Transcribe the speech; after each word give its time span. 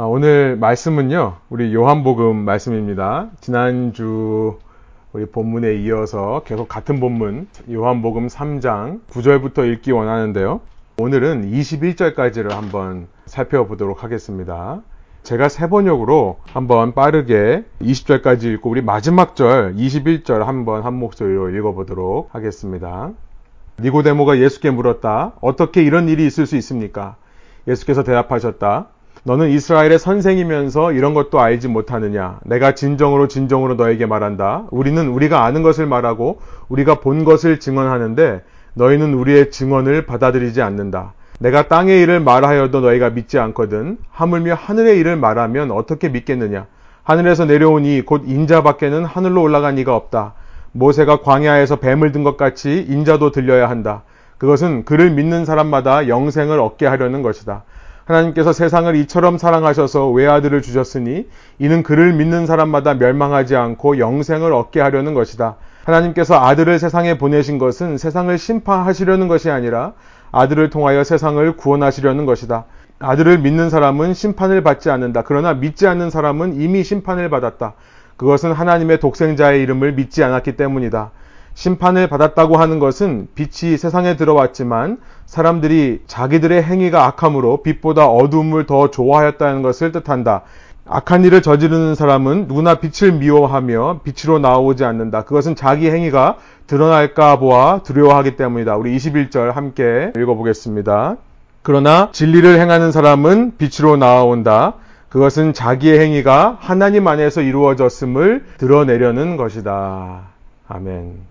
아, 0.00 0.04
오늘 0.04 0.56
말씀은요, 0.56 1.36
우리 1.50 1.74
요한복음 1.74 2.34
말씀입니다. 2.34 3.28
지난주 3.42 4.56
우리 5.12 5.26
본문에 5.26 5.74
이어서 5.74 6.40
계속 6.46 6.68
같은 6.68 7.00
본문, 7.00 7.48
요한복음 7.70 8.28
3장 8.28 9.00
9절부터 9.10 9.70
읽기 9.70 9.92
원하는데요. 9.92 10.62
오늘은 11.00 11.50
21절까지를 11.50 12.52
한번 12.52 13.08
살펴보도록 13.26 14.02
하겠습니다. 14.02 14.80
제가 15.22 15.50
세 15.50 15.68
번역으로 15.68 16.38
한번 16.50 16.94
빠르게 16.94 17.66
20절까지 17.82 18.44
읽고 18.54 18.70
우리 18.70 18.80
마지막 18.80 19.36
절 19.36 19.74
21절 19.74 20.44
한번 20.44 20.82
한 20.82 20.94
목소리로 20.94 21.50
읽어보도록 21.50 22.34
하겠습니다. 22.34 23.10
니고데모가 23.80 24.38
예수께 24.38 24.70
물었다. 24.70 25.32
어떻게 25.42 25.82
이런 25.82 26.08
일이 26.08 26.24
있을 26.24 26.46
수 26.46 26.56
있습니까? 26.56 27.16
예수께서 27.68 28.02
대답하셨다. 28.02 28.88
너는 29.24 29.50
이스라엘의 29.50 29.98
선생이면서 29.98 30.92
이런 30.92 31.12
것도 31.12 31.40
알지 31.40 31.68
못하느냐? 31.68 32.38
내가 32.44 32.74
진정으로 32.74 33.28
진정으로 33.28 33.74
너에게 33.74 34.06
말한다. 34.06 34.64
우리는 34.70 35.08
우리가 35.08 35.44
아는 35.44 35.62
것을 35.62 35.86
말하고 35.86 36.40
우리가 36.68 37.00
본 37.00 37.24
것을 37.24 37.60
증언하는데 37.60 38.42
너희는 38.74 39.12
우리의 39.14 39.50
증언을 39.50 40.06
받아들이지 40.06 40.62
않는다. 40.62 41.12
내가 41.38 41.68
땅의 41.68 42.00
일을 42.02 42.20
말하여도 42.20 42.80
너희가 42.80 43.10
믿지 43.10 43.38
않거든. 43.38 43.98
하물며 44.10 44.54
하늘의 44.54 44.98
일을 44.98 45.16
말하면 45.16 45.70
어떻게 45.70 46.08
믿겠느냐? 46.08 46.66
하늘에서 47.02 47.44
내려온 47.44 47.84
이 47.84 48.02
곧 48.02 48.22
인자밖에는 48.26 49.04
하늘로 49.04 49.42
올라간 49.42 49.78
이가 49.78 49.94
없다. 49.96 50.34
모세가 50.72 51.20
광야에서 51.22 51.76
뱀을 51.76 52.12
든 52.12 52.24
것 52.24 52.36
같이 52.36 52.86
인자도 52.88 53.32
들려야 53.32 53.68
한다. 53.68 54.02
그것은 54.38 54.84
그를 54.84 55.10
믿는 55.10 55.44
사람마다 55.44 56.08
영생을 56.08 56.58
얻게 56.60 56.86
하려는 56.86 57.22
것이다. 57.22 57.64
하나님께서 58.10 58.52
세상을 58.52 58.94
이처럼 58.96 59.38
사랑하셔서 59.38 60.10
외아들을 60.10 60.62
주셨으니 60.62 61.28
이는 61.58 61.82
그를 61.82 62.12
믿는 62.12 62.46
사람마다 62.46 62.94
멸망하지 62.94 63.54
않고 63.54 63.98
영생을 63.98 64.52
얻게 64.52 64.80
하려는 64.80 65.14
것이다. 65.14 65.56
하나님께서 65.84 66.34
아들을 66.34 66.78
세상에 66.78 67.18
보내신 67.18 67.58
것은 67.58 67.98
세상을 67.98 68.36
심판하시려는 68.36 69.28
것이 69.28 69.50
아니라 69.50 69.92
아들을 70.32 70.70
통하여 70.70 71.04
세상을 71.04 71.56
구원하시려는 71.56 72.26
것이다. 72.26 72.64
아들을 72.98 73.38
믿는 73.38 73.70
사람은 73.70 74.12
심판을 74.14 74.62
받지 74.62 74.90
않는다. 74.90 75.22
그러나 75.22 75.54
믿지 75.54 75.86
않는 75.86 76.10
사람은 76.10 76.60
이미 76.60 76.82
심판을 76.82 77.30
받았다. 77.30 77.74
그것은 78.16 78.52
하나님의 78.52 79.00
독생자의 79.00 79.62
이름을 79.62 79.92
믿지 79.92 80.22
않았기 80.22 80.56
때문이다. 80.56 81.10
심판을 81.60 82.08
받았다고 82.08 82.56
하는 82.56 82.78
것은 82.78 83.28
빛이 83.34 83.76
세상에 83.76 84.16
들어왔지만 84.16 84.96
사람들이 85.26 86.00
자기들의 86.06 86.62
행위가 86.62 87.04
악함으로 87.04 87.62
빛보다 87.62 88.06
어둠을 88.08 88.64
더 88.64 88.90
좋아하였다는 88.90 89.60
것을 89.60 89.92
뜻한다. 89.92 90.40
악한 90.88 91.22
일을 91.26 91.42
저지르는 91.42 91.96
사람은 91.96 92.46
누구나 92.48 92.76
빛을 92.76 93.12
미워하며 93.12 94.00
빛으로 94.04 94.38
나오지 94.38 94.86
않는다. 94.86 95.24
그것은 95.24 95.54
자기 95.54 95.90
행위가 95.90 96.38
드러날까 96.66 97.38
보아 97.38 97.82
두려워하기 97.82 98.36
때문이다. 98.36 98.76
우리 98.76 98.96
21절 98.96 99.52
함께 99.52 100.12
읽어보겠습니다. 100.16 101.16
그러나 101.60 102.08
진리를 102.12 102.58
행하는 102.58 102.90
사람은 102.90 103.58
빛으로 103.58 103.98
나아온다. 103.98 104.76
그것은 105.10 105.52
자기의 105.52 106.00
행위가 106.00 106.56
하나님 106.58 107.06
안에서 107.06 107.42
이루어졌음을 107.42 108.46
드러내려는 108.56 109.36
것이다. 109.36 110.22
아멘. 110.66 111.29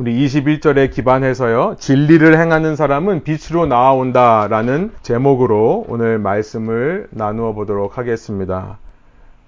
우리 0.00 0.24
21절에 0.24 0.90
기반해서요. 0.90 1.76
진리를 1.78 2.40
행하는 2.40 2.74
사람은 2.74 3.22
빛으로 3.22 3.66
나아온다라는 3.66 4.92
제목으로 5.02 5.84
오늘 5.88 6.18
말씀을 6.18 7.08
나누어 7.10 7.52
보도록 7.52 7.98
하겠습니다. 7.98 8.78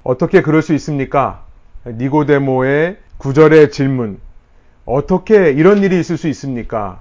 어떻게 0.03 0.42
그럴 0.42 0.61
수 0.61 0.75
있습니까? 0.75 1.47
니고데모의 1.86 2.98
구절의 3.17 3.70
질문. 3.70 4.20
어떻게 4.84 5.53
이런 5.53 5.78
일이 5.78 5.98
있을 5.98 6.19
수 6.19 6.28
있습니까? 6.28 7.01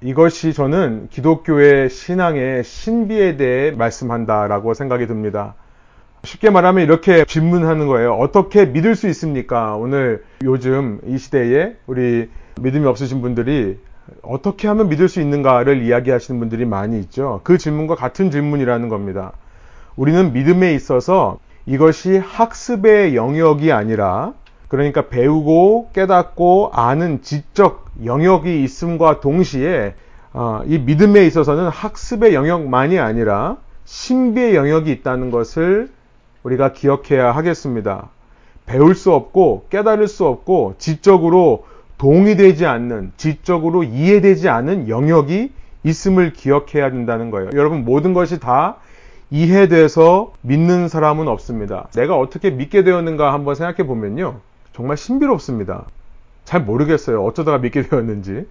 이것이 0.00 0.52
저는 0.52 1.08
기독교의 1.10 1.90
신앙의 1.90 2.62
신비에 2.62 3.36
대해 3.38 3.72
말씀한다라고 3.72 4.74
생각이 4.74 5.08
듭니다. 5.08 5.56
쉽게 6.26 6.50
말하면 6.50 6.82
이렇게 6.84 7.24
질문하는 7.24 7.86
거예요. 7.86 8.14
어떻게 8.14 8.66
믿을 8.66 8.94
수 8.94 9.08
있습니까? 9.08 9.76
오늘 9.76 10.24
요즘 10.44 11.00
이 11.06 11.16
시대에 11.16 11.76
우리 11.86 12.28
믿음이 12.60 12.84
없으신 12.86 13.22
분들이 13.22 13.78
어떻게 14.22 14.68
하면 14.68 14.88
믿을 14.88 15.08
수 15.08 15.20
있는가를 15.20 15.82
이야기하시는 15.82 16.38
분들이 16.38 16.64
많이 16.64 16.98
있죠. 17.00 17.40
그 17.44 17.58
질문과 17.58 17.94
같은 17.94 18.30
질문이라는 18.30 18.88
겁니다. 18.88 19.32
우리는 19.96 20.32
믿음에 20.32 20.74
있어서 20.74 21.38
이것이 21.64 22.18
학습의 22.18 23.16
영역이 23.16 23.72
아니라 23.72 24.34
그러니까 24.68 25.08
배우고 25.08 25.90
깨닫고 25.92 26.70
아는 26.72 27.22
지적 27.22 27.86
영역이 28.04 28.62
있음과 28.64 29.20
동시에 29.20 29.94
어, 30.32 30.60
이 30.66 30.78
믿음에 30.78 31.24
있어서는 31.24 31.68
학습의 31.68 32.34
영역만이 32.34 32.98
아니라 32.98 33.56
신비의 33.84 34.54
영역이 34.54 34.90
있다는 34.90 35.30
것을 35.30 35.88
우리가 36.46 36.72
기억해야 36.72 37.32
하겠습니다. 37.32 38.08
배울 38.66 38.94
수 38.94 39.12
없고 39.12 39.66
깨달을 39.70 40.06
수 40.06 40.26
없고 40.26 40.74
지적으로 40.78 41.66
동의되지 41.98 42.66
않는, 42.66 43.12
지적으로 43.16 43.82
이해되지 43.82 44.48
않은 44.48 44.88
영역이 44.88 45.52
있음을 45.82 46.32
기억해야 46.32 46.90
된다는 46.90 47.30
거예요. 47.30 47.50
여러분, 47.54 47.84
모든 47.84 48.12
것이 48.12 48.38
다 48.38 48.76
이해돼서 49.30 50.32
믿는 50.42 50.88
사람은 50.88 51.26
없습니다. 51.26 51.88
내가 51.94 52.16
어떻게 52.16 52.50
믿게 52.50 52.84
되었는가 52.84 53.32
한번 53.32 53.54
생각해 53.54 53.86
보면요. 53.86 54.40
정말 54.72 54.96
신비롭습니다. 54.96 55.86
잘 56.44 56.62
모르겠어요. 56.62 57.24
어쩌다가 57.24 57.58
믿게 57.58 57.82
되었는지. 57.82 58.46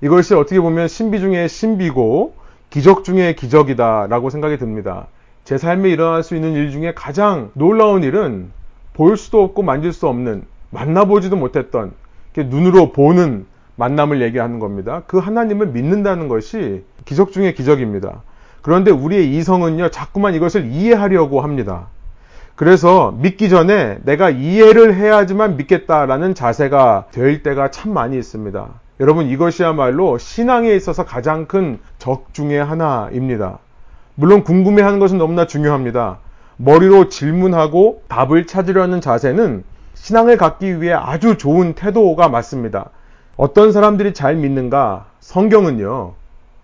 이것이 0.00 0.34
어떻게 0.34 0.60
보면 0.60 0.88
신비 0.88 1.20
중에 1.20 1.46
신비고 1.46 2.34
기적 2.70 3.04
중에 3.04 3.34
기적이다라고 3.34 4.30
생각이 4.30 4.58
듭니다. 4.58 5.06
제 5.48 5.56
삶에 5.56 5.88
일어날 5.88 6.22
수 6.22 6.34
있는 6.34 6.52
일 6.52 6.70
중에 6.70 6.92
가장 6.94 7.50
놀라운 7.54 8.04
일은 8.04 8.50
볼 8.92 9.16
수도 9.16 9.42
없고 9.42 9.62
만질 9.62 9.94
수 9.94 10.06
없는 10.06 10.42
만나보지도 10.68 11.36
못했던 11.36 11.92
눈으로 12.36 12.92
보는 12.92 13.46
만남을 13.76 14.20
얘기하는 14.20 14.58
겁니다. 14.58 15.04
그 15.06 15.16
하나님을 15.16 15.68
믿는다는 15.68 16.28
것이 16.28 16.84
기적 17.06 17.32
중의 17.32 17.54
기적입니다. 17.54 18.20
그런데 18.60 18.90
우리의 18.90 19.34
이성은요, 19.36 19.88
자꾸만 19.88 20.34
이것을 20.34 20.66
이해하려고 20.66 21.40
합니다. 21.40 21.86
그래서 22.54 23.16
믿기 23.18 23.48
전에 23.48 24.00
내가 24.04 24.28
이해를 24.28 24.96
해야지만 24.96 25.56
믿겠다라는 25.56 26.34
자세가 26.34 27.06
될 27.10 27.42
때가 27.42 27.70
참 27.70 27.94
많이 27.94 28.18
있습니다. 28.18 28.68
여러분, 29.00 29.26
이것이야말로 29.26 30.18
신앙에 30.18 30.74
있어서 30.74 31.06
가장 31.06 31.46
큰 31.46 31.78
적 31.98 32.34
중의 32.34 32.62
하나입니다. 32.62 33.60
물론 34.20 34.42
궁금해하는 34.42 34.98
것은 34.98 35.16
너무나 35.16 35.46
중요합니다. 35.46 36.18
머리로 36.56 37.08
질문하고 37.08 38.02
답을 38.08 38.48
찾으려는 38.48 39.00
자세는 39.00 39.62
신앙을 39.94 40.36
갖기 40.36 40.82
위해 40.82 40.92
아주 40.92 41.38
좋은 41.38 41.74
태도가 41.74 42.28
맞습니다. 42.28 42.90
어떤 43.36 43.70
사람들이 43.70 44.14
잘 44.14 44.34
믿는가? 44.34 45.06
성경은요, 45.20 46.14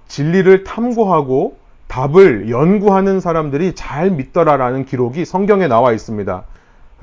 진리를 0.09 0.65
탐구하고 0.65 1.57
답을 1.87 2.51
연구하는 2.51 3.21
사람들이 3.21 3.77
잘 3.77 4.11
믿더라라는 4.11 4.85
기록이 4.85 5.25
성경에 5.25 5.69
나와 5.69 5.93
있습니다. 5.93 6.43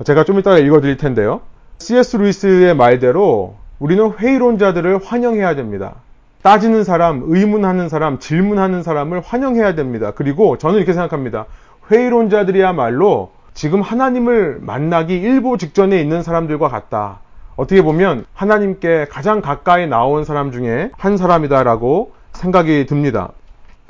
제가 0.04 0.24
좀 0.24 0.38
이따가 0.38 0.58
읽어드릴 0.58 0.98
텐데요. 0.98 1.40
C.S. 1.78 2.18
루이스의 2.18 2.76
말대로 2.76 3.56
우리는 3.78 4.12
회의론자들을 4.18 4.98
환영해야 5.02 5.54
됩니다. 5.54 5.94
따지는 6.42 6.82
사람, 6.84 7.22
의문하는 7.24 7.88
사람, 7.88 8.18
질문하는 8.18 8.82
사람을 8.82 9.20
환영해야 9.20 9.74
됩니다. 9.74 10.12
그리고 10.14 10.58
저는 10.58 10.76
이렇게 10.76 10.92
생각합니다. 10.92 11.46
회의론자들이야말로 11.90 13.30
지금 13.54 13.80
하나님을 13.80 14.58
만나기 14.60 15.18
일보 15.18 15.56
직전에 15.56 16.00
있는 16.00 16.22
사람들과 16.22 16.68
같다. 16.68 17.20
어떻게 17.54 17.82
보면 17.82 18.24
하나님께 18.34 19.06
가장 19.10 19.40
가까이 19.40 19.86
나온 19.86 20.24
사람 20.24 20.52
중에 20.52 20.90
한 20.96 21.16
사람이다라고 21.16 22.12
생각이 22.32 22.86
듭니다. 22.86 23.30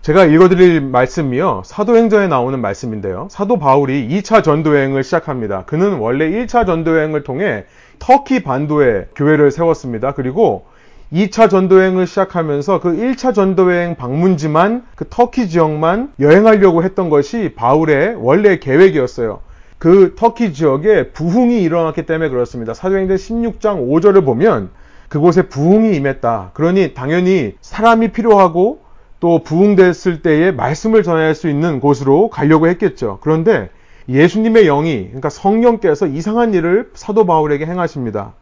제가 0.02 0.25
읽어드릴 0.25 0.81
말씀이요. 0.81 1.62
사도행전에 1.64 2.26
나오는 2.26 2.60
말씀인데요. 2.60 3.28
사도 3.31 3.60
바울이 3.60 4.08
2차 4.08 4.43
전도여행을 4.43 5.05
시작합니다. 5.05 5.62
그는 5.64 5.98
원래 5.98 6.28
1차 6.28 6.66
전도여행을 6.66 7.22
통해 7.22 7.64
터키 8.00 8.43
반도에 8.43 9.06
교회를 9.14 9.52
세웠습니다. 9.52 10.12
그리고 10.14 10.66
2차 11.12 11.50
전도여행을 11.50 12.06
시작하면서 12.06 12.80
그 12.80 12.96
1차 12.96 13.34
전도여행 13.34 13.96
방문지만 13.96 14.84
그 14.94 15.04
터키 15.10 15.48
지역만 15.48 16.12
여행하려고 16.18 16.82
했던 16.82 17.10
것이 17.10 17.52
바울의 17.54 18.16
원래 18.18 18.58
계획이었어요. 18.58 19.40
그 19.78 20.14
터키 20.16 20.54
지역에 20.54 21.10
부흥이 21.10 21.62
일어났기 21.62 22.06
때문에 22.06 22.30
그렇습니다. 22.30 22.72
사도행전 22.72 23.16
16장 23.16 23.88
5절을 23.88 24.24
보면 24.24 24.70
그곳에 25.08 25.42
부흥이 25.42 25.94
임했다. 25.96 26.52
그러니 26.54 26.94
당연히 26.94 27.56
사람이 27.60 28.12
필요하고 28.12 28.80
또 29.20 29.42
부흥됐을 29.42 30.22
때에 30.22 30.50
말씀을 30.50 31.02
전할 31.02 31.34
수 31.34 31.48
있는 31.48 31.80
곳으로 31.80 32.30
가려고 32.30 32.68
했겠죠. 32.68 33.18
그런데 33.20 33.68
예수님의 34.08 34.64
영이, 34.64 35.06
그러니까 35.08 35.28
성령께서 35.28 36.06
이상한 36.06 36.54
일을 36.54 36.90
사도 36.94 37.26
바울에게 37.26 37.66
행하십니다. 37.66 38.32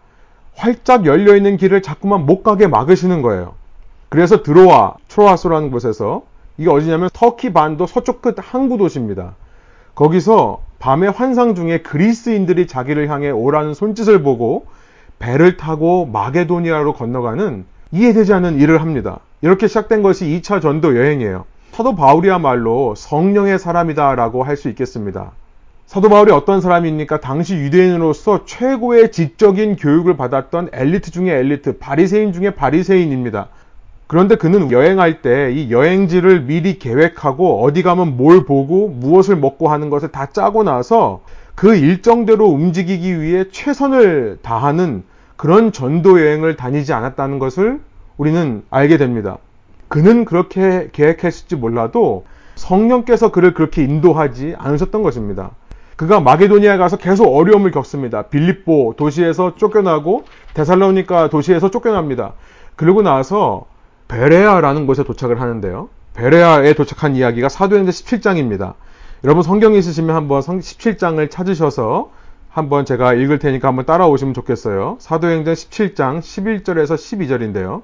활짝 0.55 1.07
열려 1.07 1.37
있는 1.37 1.57
길을 1.57 1.83
자꾸만 1.83 2.27
못 2.27 2.43
가게 2.43 2.67
막으시는 2.67 3.23
거예요. 3.23 3.55
그래서 4.09 4.43
드로아, 4.43 4.95
트로아소라는 5.09 5.71
곳에서 5.71 6.23
이게 6.59 6.69
어디냐면 6.69 7.09
터키 7.13 7.53
반도 7.53 7.87
서쪽 7.87 8.21
끝 8.23 8.37
항구 8.39 8.77
도시입니다. 8.77 9.35
거기서 9.95 10.61
밤의 10.79 11.11
환상 11.11 11.55
중에 11.55 11.83
그리스인들이 11.83 12.67
자기를 12.67 13.09
향해 13.09 13.31
오라는 13.31 13.75
손짓을 13.75 14.23
보고 14.23 14.67
배를 15.19 15.57
타고 15.57 16.07
마게도니아로 16.07 16.95
건너가는 16.95 17.65
이해되지 17.93 18.33
않는 18.35 18.59
일을 18.59 18.81
합니다. 18.81 19.21
이렇게 19.43 19.69
시작된 19.69 20.03
것이 20.03 20.25
2차 20.27 20.61
전도 20.63 20.97
여행이에요. 20.97 21.45
사도 21.73 21.95
바울이야말로 21.95 22.95
성령의 22.97 23.59
사람이다라고 23.59 24.43
할 24.43 24.57
수 24.57 24.69
있겠습니다. 24.69 25.33
사도 25.91 26.09
바울이 26.09 26.31
어떤 26.31 26.61
사람입니까? 26.61 27.19
당시 27.19 27.57
유대인으로서 27.57 28.45
최고의 28.45 29.11
지적인 29.11 29.75
교육을 29.75 30.17
받았던 30.17 30.69
엘리트 30.73 31.11
중의 31.11 31.35
엘리트, 31.35 31.79
바리새인 31.79 32.33
중의 32.33 32.55
바리새인입니다. 32.55 33.49
그런데 34.07 34.37
그는 34.37 34.71
여행할 34.71 35.21
때 35.21 35.51
이 35.51 35.73
여행지를 35.73 36.43
미리 36.43 36.79
계획하고 36.79 37.65
어디 37.65 37.83
가면 37.83 38.17
뭘 38.17 38.45
보고 38.45 38.87
무엇을 38.87 39.35
먹고 39.35 39.69
하는 39.69 39.91
것을 39.91 40.13
다 40.13 40.27
짜고 40.27 40.63
나서 40.63 41.23
그 41.57 41.75
일정대로 41.75 42.47
움직이기 42.47 43.21
위해 43.21 43.47
최선을 43.51 44.39
다하는 44.43 45.03
그런 45.37 45.73
전도 45.73 46.21
여행을 46.21 46.55
다니지 46.55 46.93
않았다는 46.93 47.41
것을 47.41 47.81
우리는 48.17 48.63
알게 48.71 48.97
됩니다. 48.97 49.39
그는 49.89 50.25
그렇게 50.25 50.91
계획했을지 50.93 51.57
몰라도 51.57 52.27
성령께서 52.55 53.33
그를 53.33 53.55
그렇게 53.55 53.83
인도하지 53.83 54.55
않으셨던 54.57 55.03
것입니다. 55.03 55.51
그가 56.01 56.19
마게도니아에 56.19 56.79
가서 56.79 56.97
계속 56.97 57.27
어려움을 57.27 57.73
겪습니다. 57.73 58.23
빌립보 58.23 58.95
도시에서 58.97 59.57
쫓겨나고 59.57 60.25
데살로니카 60.55 61.29
도시에서 61.29 61.71
쫓겨납니다. 61.71 62.33
그리고 62.75 63.03
나서 63.03 63.67
베레아라는 64.09 64.87
곳에 64.87 65.05
도착을 65.05 65.43
하는데요. 65.43 65.91
베레아에 66.15 66.73
도착한 66.73 67.17
이야기가 67.17 67.51
사도행전 67.51 67.93
17장입니다. 67.93 68.77
여러분 69.25 69.43
성경 69.43 69.75
있으시면 69.75 70.17
한번 70.17 70.41
17장을 70.41 71.31
찾으셔서 71.31 72.11
한번 72.49 72.87
제가 72.87 73.13
읽을 73.13 73.39
테니까 73.39 73.69
한번 73.69 73.85
따라오시면 73.85 74.33
좋겠어요. 74.33 74.97
사도행전 75.01 75.53
17장 75.53 76.21
11절에서 76.21 76.95
12절인데요. 76.95 77.83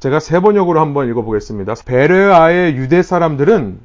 제가 0.00 0.18
세 0.18 0.40
번역으로 0.40 0.80
한번 0.80 1.08
읽어보겠습니다. 1.08 1.74
베레아의 1.86 2.74
유대 2.74 3.00
사람들은 3.04 3.78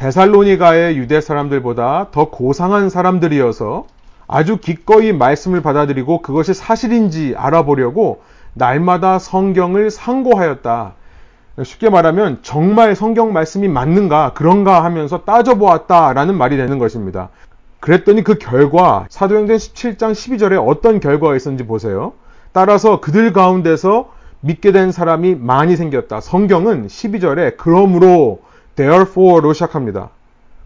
데살로니가의 0.00 0.96
유대 0.96 1.20
사람들보다 1.20 2.06
더 2.10 2.30
고상한 2.30 2.88
사람들이어서 2.88 3.84
아주 4.26 4.56
기꺼이 4.56 5.12
말씀을 5.12 5.60
받아들이고 5.60 6.22
그것이 6.22 6.54
사실인지 6.54 7.34
알아보려고 7.36 8.22
날마다 8.54 9.18
성경을 9.18 9.90
상고하였다. 9.90 10.94
쉽게 11.62 11.90
말하면 11.90 12.38
정말 12.40 12.96
성경 12.96 13.34
말씀이 13.34 13.68
맞는가 13.68 14.32
그런가 14.34 14.82
하면서 14.84 15.24
따져보았다라는 15.24 16.34
말이 16.34 16.56
되는 16.56 16.78
것입니다. 16.78 17.28
그랬더니 17.80 18.24
그 18.24 18.36
결과 18.38 19.04
사도행전 19.10 19.58
17장 19.58 20.12
12절에 20.12 20.66
어떤 20.66 21.00
결과가 21.00 21.36
있었는지 21.36 21.66
보세요. 21.66 22.14
따라서 22.52 23.00
그들 23.00 23.34
가운데서 23.34 24.10
믿게 24.40 24.72
된 24.72 24.92
사람이 24.92 25.34
많이 25.34 25.76
생겼다. 25.76 26.22
성경은 26.22 26.86
12절에 26.86 27.58
그러므로 27.58 28.40
therefore로 28.76 29.52
시작합니다. 29.52 30.10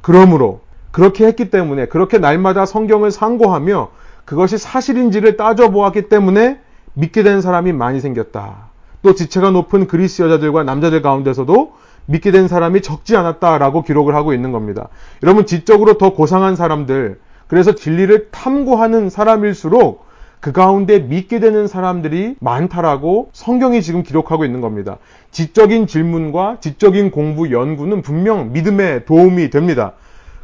그러므로 0.00 0.60
그렇게 0.90 1.26
했기 1.26 1.50
때문에 1.50 1.86
그렇게 1.86 2.18
날마다 2.18 2.66
성경을 2.66 3.10
상고하며 3.10 3.90
그것이 4.24 4.58
사실인지를 4.58 5.36
따져보았기 5.36 6.08
때문에 6.08 6.60
믿게 6.94 7.22
된 7.22 7.40
사람이 7.40 7.72
많이 7.72 8.00
생겼다. 8.00 8.68
또 9.02 9.14
지체가 9.14 9.50
높은 9.50 9.86
그리스 9.86 10.22
여자들과 10.22 10.62
남자들 10.62 11.02
가운데서도 11.02 11.74
믿게 12.06 12.30
된 12.30 12.48
사람이 12.48 12.82
적지 12.82 13.16
않았다라고 13.16 13.82
기록을 13.82 14.14
하고 14.14 14.32
있는 14.32 14.52
겁니다. 14.52 14.88
여러분 15.22 15.46
지적으로 15.46 15.98
더 15.98 16.12
고상한 16.12 16.56
사람들 16.56 17.18
그래서 17.46 17.74
진리를 17.74 18.28
탐구하는 18.30 19.10
사람일수록 19.10 20.04
그 20.40 20.52
가운데 20.52 20.98
믿게 20.98 21.40
되는 21.40 21.66
사람들이 21.66 22.36
많다라고 22.38 23.30
성경이 23.32 23.80
지금 23.80 24.02
기록하고 24.02 24.44
있는 24.44 24.60
겁니다. 24.60 24.98
지적인 25.34 25.86
질문과 25.86 26.58
지적인 26.60 27.10
공부 27.10 27.50
연구는 27.50 28.00
분명 28.00 28.52
믿음에 28.52 29.04
도움이 29.04 29.50
됩니다. 29.50 29.92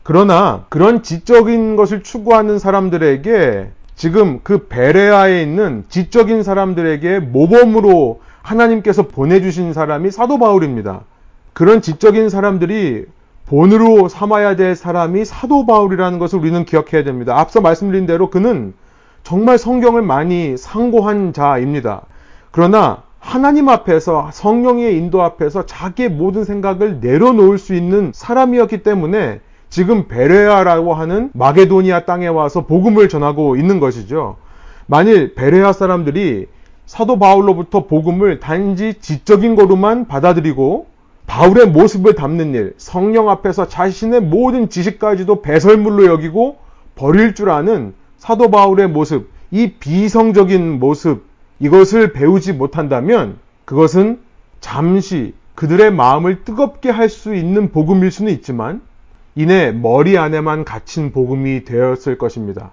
그러나 0.03 0.67
그런 0.69 1.03
지적인 1.03 1.77
것을 1.77 2.03
추구하는 2.03 2.59
사람들에게 2.59 3.71
지금 3.95 4.41
그 4.43 4.67
베레아에 4.67 5.43
있는 5.43 5.85
지적인 5.89 6.43
사람들에게 6.43 7.21
모범으로 7.21 8.21
하나님께서 8.43 9.05
보내주신 9.05 9.73
사람이 9.73 10.11
사도 10.11 10.39
바울입니다. 10.39 11.03
그런 11.53 11.83
지적인 11.83 12.29
사람들이 12.29 13.07
본으로 13.47 14.09
삼아야 14.09 14.57
될 14.57 14.75
사람이 14.75 15.25
사도 15.25 15.67
바울이라는 15.67 16.19
것을 16.19 16.41
우리는 16.41 16.65
기억해야 16.65 17.05
됩니다. 17.05 17.39
앞서 17.39 17.61
말씀드린 17.61 18.07
대로 18.07 18.31
그는 18.31 18.75
정말 19.23 19.57
성경을 19.57 20.03
많이 20.03 20.57
상고한 20.57 21.33
자입니다. 21.33 22.03
그러나 22.51 23.03
하나님 23.21 23.69
앞에서 23.69 24.31
성령의 24.33 24.97
인도 24.97 25.23
앞에서 25.23 25.67
자기의 25.67 26.09
모든 26.09 26.45
생각을 26.45 27.01
내려놓을 27.01 27.59
수 27.59 27.75
있는 27.75 28.11
사람이었기 28.13 28.83
때문에 28.83 29.41
지금 29.69 30.09
베레아라고 30.09 30.95
하는 30.95 31.31
마게도니아 31.35 32.07
땅에 32.07 32.27
와서 32.27 32.67
복음을 32.67 33.09
전하고 33.09 33.57
있는 33.57 33.79
것이죠. 33.79 34.37
만일 34.87 35.35
베레아 35.35 35.73
사람들이 35.73 36.47
사도 36.87 37.21
바울로부터 37.21 37.87
복음을 37.87 38.41
단지 38.41 38.95
지적인 39.01 39.55
거로만 39.55 40.09
받아들이고 40.09 40.87
바울의 41.29 41.69
모습을 41.69 42.17
담는 42.17 42.55
일, 42.55 42.75
성령 42.79 43.31
앞에서 43.31 43.69
자신의 43.69 44.23
모든 44.23 44.69
지식까지도 44.69 45.43
배설물로 45.43 46.07
여기고 46.07 46.57
버릴 46.97 47.37
줄 47.37 47.51
아는 47.51 47.95
사도 48.17 48.51
바울의 48.51 48.89
모습, 48.89 49.31
이 49.53 49.75
비성적인 49.79 50.81
모습, 50.81 51.30
이것을 51.61 52.13
배우지 52.13 52.55
못한다면 52.55 53.39
그것은 53.65 54.21
잠시 54.61 55.35
그들의 55.55 55.93
마음을 55.93 56.45
뜨겁게 56.45 56.91
할 56.91 57.09
수 57.09 57.35
있는 57.35 57.71
복음일 57.71 58.11
수는 58.11 58.33
있지만 58.33 58.81
이내 59.35 59.71
머리 59.73 60.19
안에만 60.19 60.65
갇힌 60.65 61.13
복음이 61.13 61.65
되었을 61.65 62.19
것입니다. 62.19 62.73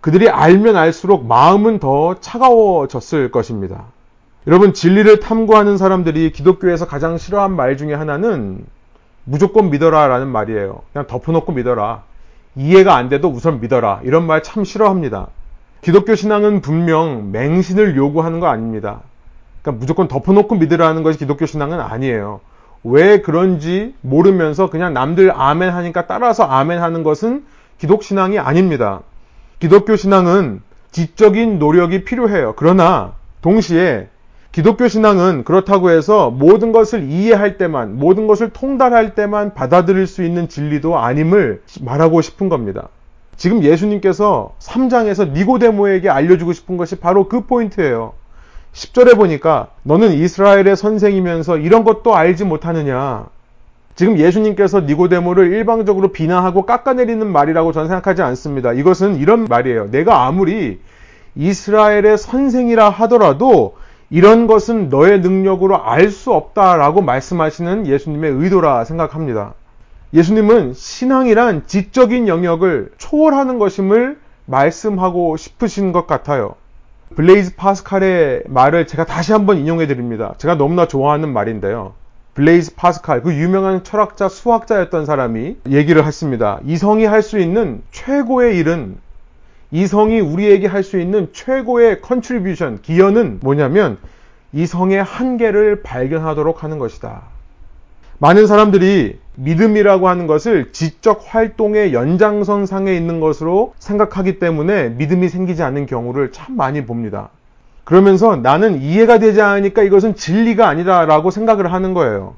그들이 0.00 0.28
알면 0.28 0.76
알수록 0.76 1.26
마음은 1.26 1.78
더 1.78 2.18
차가워졌을 2.20 3.30
것입니다. 3.30 3.84
여러분, 4.48 4.72
진리를 4.72 5.20
탐구하는 5.20 5.76
사람들이 5.76 6.32
기독교에서 6.32 6.86
가장 6.86 7.18
싫어한 7.18 7.54
말 7.54 7.76
중에 7.76 7.94
하나는 7.94 8.64
무조건 9.24 9.70
믿어라 9.70 10.08
라는 10.08 10.28
말이에요. 10.28 10.80
그냥 10.92 11.06
덮어놓고 11.06 11.52
믿어라. 11.52 12.02
이해가 12.56 12.96
안 12.96 13.08
돼도 13.08 13.28
우선 13.28 13.60
믿어라. 13.60 14.00
이런 14.02 14.26
말 14.26 14.42
참 14.42 14.64
싫어합니다. 14.64 15.28
기독교 15.82 16.14
신앙은 16.14 16.60
분명 16.60 17.32
맹신을 17.32 17.96
요구하는 17.96 18.38
거 18.38 18.46
아닙니다. 18.46 19.00
그러니까 19.60 19.80
무조건 19.80 20.06
덮어놓고 20.06 20.54
믿으라는 20.54 21.02
것이 21.02 21.18
기독교 21.18 21.44
신앙은 21.44 21.80
아니에요. 21.80 22.40
왜 22.84 23.20
그런지 23.20 23.94
모르면서 24.00 24.70
그냥 24.70 24.94
남들 24.94 25.32
아멘 25.34 25.70
하니까 25.70 26.06
따라서 26.06 26.44
아멘 26.44 26.80
하는 26.80 27.02
것은 27.02 27.44
기독 27.78 28.04
신앙이 28.04 28.38
아닙니다. 28.38 29.00
기독교 29.58 29.96
신앙은 29.96 30.62
지적인 30.92 31.58
노력이 31.58 32.04
필요해요. 32.04 32.54
그러나 32.56 33.14
동시에 33.40 34.08
기독교 34.52 34.86
신앙은 34.86 35.42
그렇다고 35.42 35.90
해서 35.90 36.30
모든 36.30 36.70
것을 36.70 37.02
이해할 37.02 37.58
때만, 37.58 37.98
모든 37.98 38.28
것을 38.28 38.50
통달할 38.50 39.16
때만 39.16 39.54
받아들일 39.54 40.06
수 40.06 40.22
있는 40.22 40.48
진리도 40.48 40.98
아님을 40.98 41.62
말하고 41.80 42.20
싶은 42.20 42.48
겁니다. 42.48 42.88
지금 43.42 43.64
예수님께서 43.64 44.52
3장에서 44.60 45.32
니고데모에게 45.32 46.08
알려주고 46.08 46.52
싶은 46.52 46.76
것이 46.76 47.00
바로 47.00 47.26
그 47.26 47.40
포인트예요. 47.40 48.12
10절에 48.72 49.16
보니까 49.16 49.70
너는 49.82 50.12
이스라엘의 50.12 50.76
선생이면서 50.76 51.56
이런 51.58 51.82
것도 51.82 52.14
알지 52.14 52.44
못하느냐. 52.44 53.26
지금 53.96 54.16
예수님께서 54.16 54.82
니고데모를 54.82 55.54
일방적으로 55.54 56.12
비난하고 56.12 56.66
깎아내리는 56.66 57.26
말이라고 57.26 57.72
저는 57.72 57.88
생각하지 57.88 58.22
않습니다. 58.22 58.74
이것은 58.74 59.16
이런 59.16 59.46
말이에요. 59.46 59.90
내가 59.90 60.24
아무리 60.24 60.78
이스라엘의 61.34 62.18
선생이라 62.18 62.90
하더라도 62.90 63.74
이런 64.08 64.46
것은 64.46 64.88
너의 64.88 65.18
능력으로 65.18 65.82
알 65.84 66.12
수 66.12 66.32
없다라고 66.32 67.02
말씀하시는 67.02 67.88
예수님의 67.88 68.30
의도라 68.30 68.84
생각합니다. 68.84 69.54
예수님은 70.14 70.74
신앙이란 70.74 71.66
지적인 71.66 72.28
영역을 72.28 72.92
초월하는 72.98 73.58
것임을 73.58 74.18
말씀하고 74.44 75.36
싶으신 75.36 75.92
것 75.92 76.06
같아요. 76.06 76.54
블레이즈 77.16 77.56
파스칼의 77.56 78.44
말을 78.46 78.86
제가 78.86 79.04
다시 79.06 79.32
한번 79.32 79.58
인용해 79.58 79.86
드립니다. 79.86 80.34
제가 80.38 80.56
너무나 80.56 80.86
좋아하는 80.86 81.32
말인데요. 81.32 81.94
블레이즈 82.34 82.74
파스칼, 82.74 83.22
그 83.22 83.34
유명한 83.34 83.84
철학자, 83.84 84.28
수학자였던 84.28 85.04
사람이 85.06 85.56
얘기를 85.68 86.04
했습니다. 86.04 86.60
이성이 86.64 87.04
할 87.04 87.22
수 87.22 87.38
있는 87.38 87.82
최고의 87.90 88.56
일은 88.58 88.96
이성이 89.70 90.20
우리에게 90.20 90.66
할 90.66 90.82
수 90.82 90.98
있는 90.98 91.28
최고의 91.32 92.00
contribution, 92.02 92.80
기여는 92.82 93.40
뭐냐면 93.42 93.98
이성의 94.52 95.02
한계를 95.02 95.82
발견하도록 95.82 96.62
하는 96.62 96.78
것이다. 96.78 97.22
많은 98.22 98.46
사람들이 98.46 99.18
믿음이라고 99.34 100.08
하는 100.08 100.28
것을 100.28 100.70
지적 100.70 101.24
활동의 101.26 101.92
연장선 101.92 102.66
상에 102.66 102.94
있는 102.94 103.18
것으로 103.18 103.74
생각하기 103.80 104.38
때문에 104.38 104.90
믿음이 104.90 105.28
생기지 105.28 105.64
않는 105.64 105.86
경우를 105.86 106.30
참 106.30 106.56
많이 106.56 106.86
봅니다. 106.86 107.30
그러면서 107.82 108.36
나는 108.36 108.80
이해가 108.80 109.18
되지 109.18 109.42
않으니까 109.42 109.82
이것은 109.82 110.14
진리가 110.14 110.68
아니다라고 110.68 111.32
생각을 111.32 111.72
하는 111.72 111.94
거예요. 111.94 112.34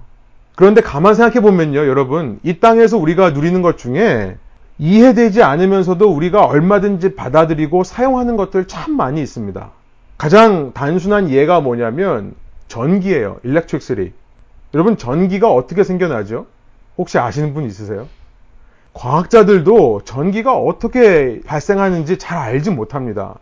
그런데 0.57 0.81
가만 0.81 1.15
생각해 1.15 1.43
보면요, 1.43 1.87
여러분. 1.87 2.39
이 2.43 2.61
땅에서 2.61 2.97
우리가 2.97 3.31
누리는 3.33 3.61
것 3.61 3.77
중에 3.77 4.39
이해되지 4.79 5.43
않으면서도 5.43 6.09
우리가 6.11 6.47
얼마든지 6.47 7.15
받아들이고 7.15 7.85
사용하는 7.85 8.39
것들 8.39 8.69
참 8.69 8.97
많이 8.97 9.21
있습니다. 9.21 9.71
가장 10.17 10.73
단순한 10.73 11.29
예가 11.29 11.61
뭐냐면 11.61 12.33
전기예요. 12.69 13.41
일렉트릭시리. 13.43 14.24
여러분 14.75 14.97
전기가 14.97 15.53
어떻게 15.53 15.85
생겨나죠? 15.85 16.47
혹시 16.99 17.19
아시는 17.19 17.55
분 17.55 17.65
있으세요? 17.65 18.09
과학자들도 18.93 20.03
전기가 20.05 20.57
어떻게 20.57 21.41
발생하는지 21.47 22.19
잘 22.19 22.39
알지 22.39 22.71
못합니다. 22.73 23.37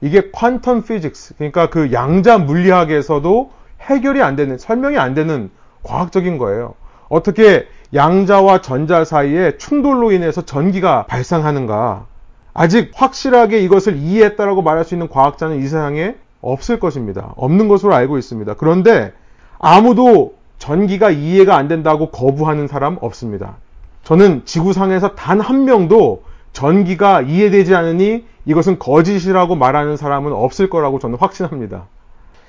이게 0.00 0.30
퀀텀 0.30 0.86
피직스, 0.86 1.34
그러니까 1.36 1.70
그 1.70 1.92
양자 1.92 2.38
물리학에서도 2.38 3.50
해결이 3.80 4.22
안 4.22 4.36
되는, 4.36 4.58
설명이 4.58 4.96
안 4.98 5.14
되는 5.14 5.50
과학적인 5.82 6.38
거예요. 6.38 6.74
어떻게 7.08 7.66
양자와 7.92 8.60
전자 8.60 9.04
사이에 9.04 9.58
충돌로 9.58 10.12
인해서 10.12 10.42
전기가 10.42 11.06
발생하는가. 11.06 12.06
아직 12.54 12.92
확실하게 12.94 13.60
이것을 13.60 13.96
이해했다라고 13.96 14.62
말할 14.62 14.84
수 14.84 14.94
있는 14.94 15.08
과학자는 15.08 15.58
이 15.58 15.62
세상에 15.62 16.14
없을 16.40 16.80
것입니다. 16.80 17.32
없는 17.36 17.68
것으로 17.68 17.94
알고 17.94 18.18
있습니다. 18.18 18.54
그런데 18.54 19.12
아무도 19.58 20.39
전기가 20.60 21.10
이해가 21.10 21.56
안 21.56 21.66
된다고 21.66 22.10
거부하는 22.10 22.68
사람 22.68 22.98
없습니다. 23.00 23.56
저는 24.04 24.42
지구상에서 24.44 25.14
단 25.16 25.40
한 25.40 25.64
명도 25.64 26.22
전기가 26.52 27.22
이해되지 27.22 27.74
않으니 27.74 28.24
이것은 28.44 28.78
거짓이라고 28.78 29.56
말하는 29.56 29.96
사람은 29.96 30.32
없을 30.32 30.68
거라고 30.70 30.98
저는 30.98 31.16
확신합니다. 31.18 31.86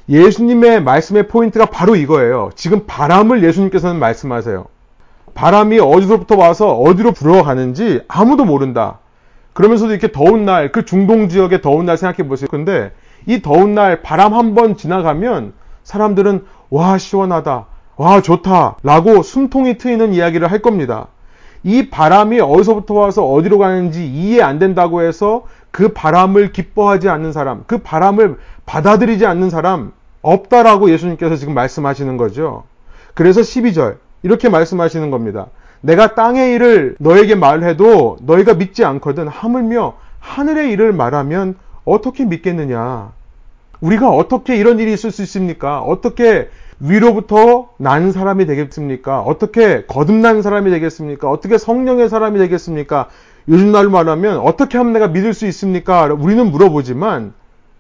예수님의 0.10 0.84
말씀의 0.84 1.28
포인트가 1.30 1.68
바로 1.68 1.96
이거예요. 1.96 2.50
지금 2.56 2.86
바람을 2.86 3.44
예수님께서는 3.44 3.98
말씀하세요. 4.00 4.66
바람이 5.34 5.80
어디서부터 5.80 6.36
와서 6.36 6.74
어디로 6.74 7.14
불어가는지 7.14 8.02
아무도 8.10 8.44
모른다. 8.44 9.00
그러면서도 9.54 9.92
이렇게 9.94 10.12
더운 10.12 10.44
날, 10.44 10.72
그 10.74 10.84
중동 10.84 11.30
지역의 11.30 11.62
더운 11.62 11.86
날 11.86 11.98
생각해 11.98 12.28
보세요. 12.28 12.50
근데 12.52 12.92
이 13.26 13.42
더운 13.42 13.74
날 13.74 14.02
바람 14.02 14.34
한 14.34 14.54
번 14.54 14.76
지나가면 14.76 15.54
사람들은 15.84 16.46
와, 16.70 16.98
시원하다. 16.98 17.68
와, 17.98 18.22
좋다. 18.22 18.78
라고 18.84 19.22
숨통이 19.22 19.78
트이는 19.78 20.14
이야기를 20.14 20.52
할 20.52 20.60
겁니다. 20.62 21.08
이 21.64 21.90
바람이 21.90 22.40
어디서부터 22.40 22.94
와서 22.96 23.26
어디로 23.26 23.60
가는지 23.60 24.06
이해 24.08 24.42
안 24.42 24.58
된다고 24.58 25.02
해서 25.02 25.44
그 25.70 25.90
바람을 25.90 26.52
기뻐하지 26.52 27.10
않는 27.10 27.32
사람, 27.32 27.64
그 27.68 27.80
바람을 27.80 28.38
받아들이지 28.66 29.26
않는 29.26 29.50
사람 29.50 29.94
없다라고 30.22 30.92
예수님께서 30.92 31.36
지금 31.36 31.54
말씀하시는 31.54 32.18
거죠. 32.18 32.64
그래서 33.14 33.42
12절 33.42 33.98
이렇게 34.24 34.50
말씀하시는 34.50 35.12
겁니다. 35.12 35.48
내가 35.82 36.14
땅의 36.16 36.54
일을 36.54 36.96
너에게 37.00 37.36
말해도 37.36 38.18
너희가 38.22 38.54
믿지 38.56 38.86
않거든 38.86 39.28
하물며 39.28 39.96
하늘의 40.20 40.72
일을 40.72 40.94
말하면 40.94 41.56
어떻게 41.86 42.26
믿겠느냐? 42.26 43.12
우리가 43.80 44.10
어떻게 44.10 44.58
이런 44.58 44.80
일이 44.80 44.94
있을 44.94 45.10
수 45.10 45.24
있습니까? 45.24 45.82
어떻게 45.82 46.50
위로부터 46.82 47.70
난 47.78 48.12
사람이 48.12 48.48
되겠습니까? 48.48 49.22
어떻게 49.22 49.86
거듭난 49.86 50.42
사람이 50.42 50.72
되겠습니까? 50.72 51.30
어떻게 51.30 51.58
성령의 51.60 52.10
사람이 52.10 52.40
되겠습니까? 52.40 53.08
요즘 53.48 53.72
날로 53.72 53.92
말하면 53.92 54.40
어떻게 54.40 54.78
하면 54.80 54.94
내가 54.94 55.08
믿을 55.08 55.34
수 55.34 55.46
있습니까? 55.48 56.06
우리는 56.06 56.44
물어보지만 56.50 57.34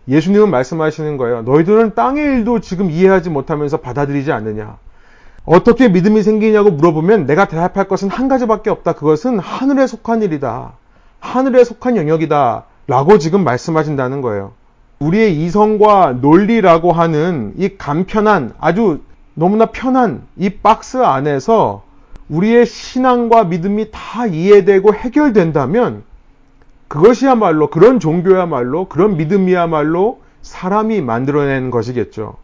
예수님은 0.08 0.52
말씀하시는 0.52 1.18
거예요. 1.18 1.42
너희들은 1.42 1.96
땅의 1.96 2.24
일도 2.24 2.60
지금 2.62 2.92
이해하지 2.92 3.32
못하면서 3.32 3.78
받아들이지 3.78 4.32
않느냐? 4.32 4.78
어떻게 5.46 5.90
믿음이 5.90 6.22
생기냐고 6.22 6.70
물어보면 6.70 7.26
내가 7.26 7.48
대답할 7.48 7.88
것은 7.88 8.10
한 8.10 8.28
가지밖에 8.28 8.70
없다. 8.70 8.94
그것은 8.94 9.40
하늘에 9.40 9.88
속한 9.88 10.22
일이다. 10.22 10.74
하늘에 11.20 11.64
속한 11.64 11.98
영역이다. 11.98 12.66
라고 12.88 13.18
지금 13.18 13.44
말씀하신다는 13.44 14.22
거예요. 14.22 14.54
우리의 15.02 15.36
이성과 15.44 16.20
논리라고 16.22 16.92
하는 16.92 17.54
이 17.58 17.70
간편한 17.78 18.54
아주 18.60 19.02
너무나 19.34 19.66
편한 19.66 20.22
이 20.38 20.50
박스 20.50 20.98
안에서 20.98 21.84
우리의 22.30 22.68
신앙과 22.68 23.46
믿음이 23.46 23.88
다 23.92 24.28
이해되고 24.28 24.94
해결된다면 24.94 26.04
그것이야말로 26.88 27.72
그런 27.72 28.00
종교야말로 28.00 28.86
그런 28.86 29.18
믿음이야말로 29.18 30.22
사람이 30.44 31.02
만들어낸 31.02 31.72
것이겠죠. 31.72 32.36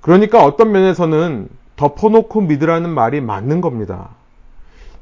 그러니까 0.00 0.44
어떤 0.44 0.72
면에서는 0.72 1.48
덮어놓고 1.76 2.40
믿으라는 2.42 2.90
말이 2.90 3.20
맞는 3.20 3.60
겁니다. 3.60 4.08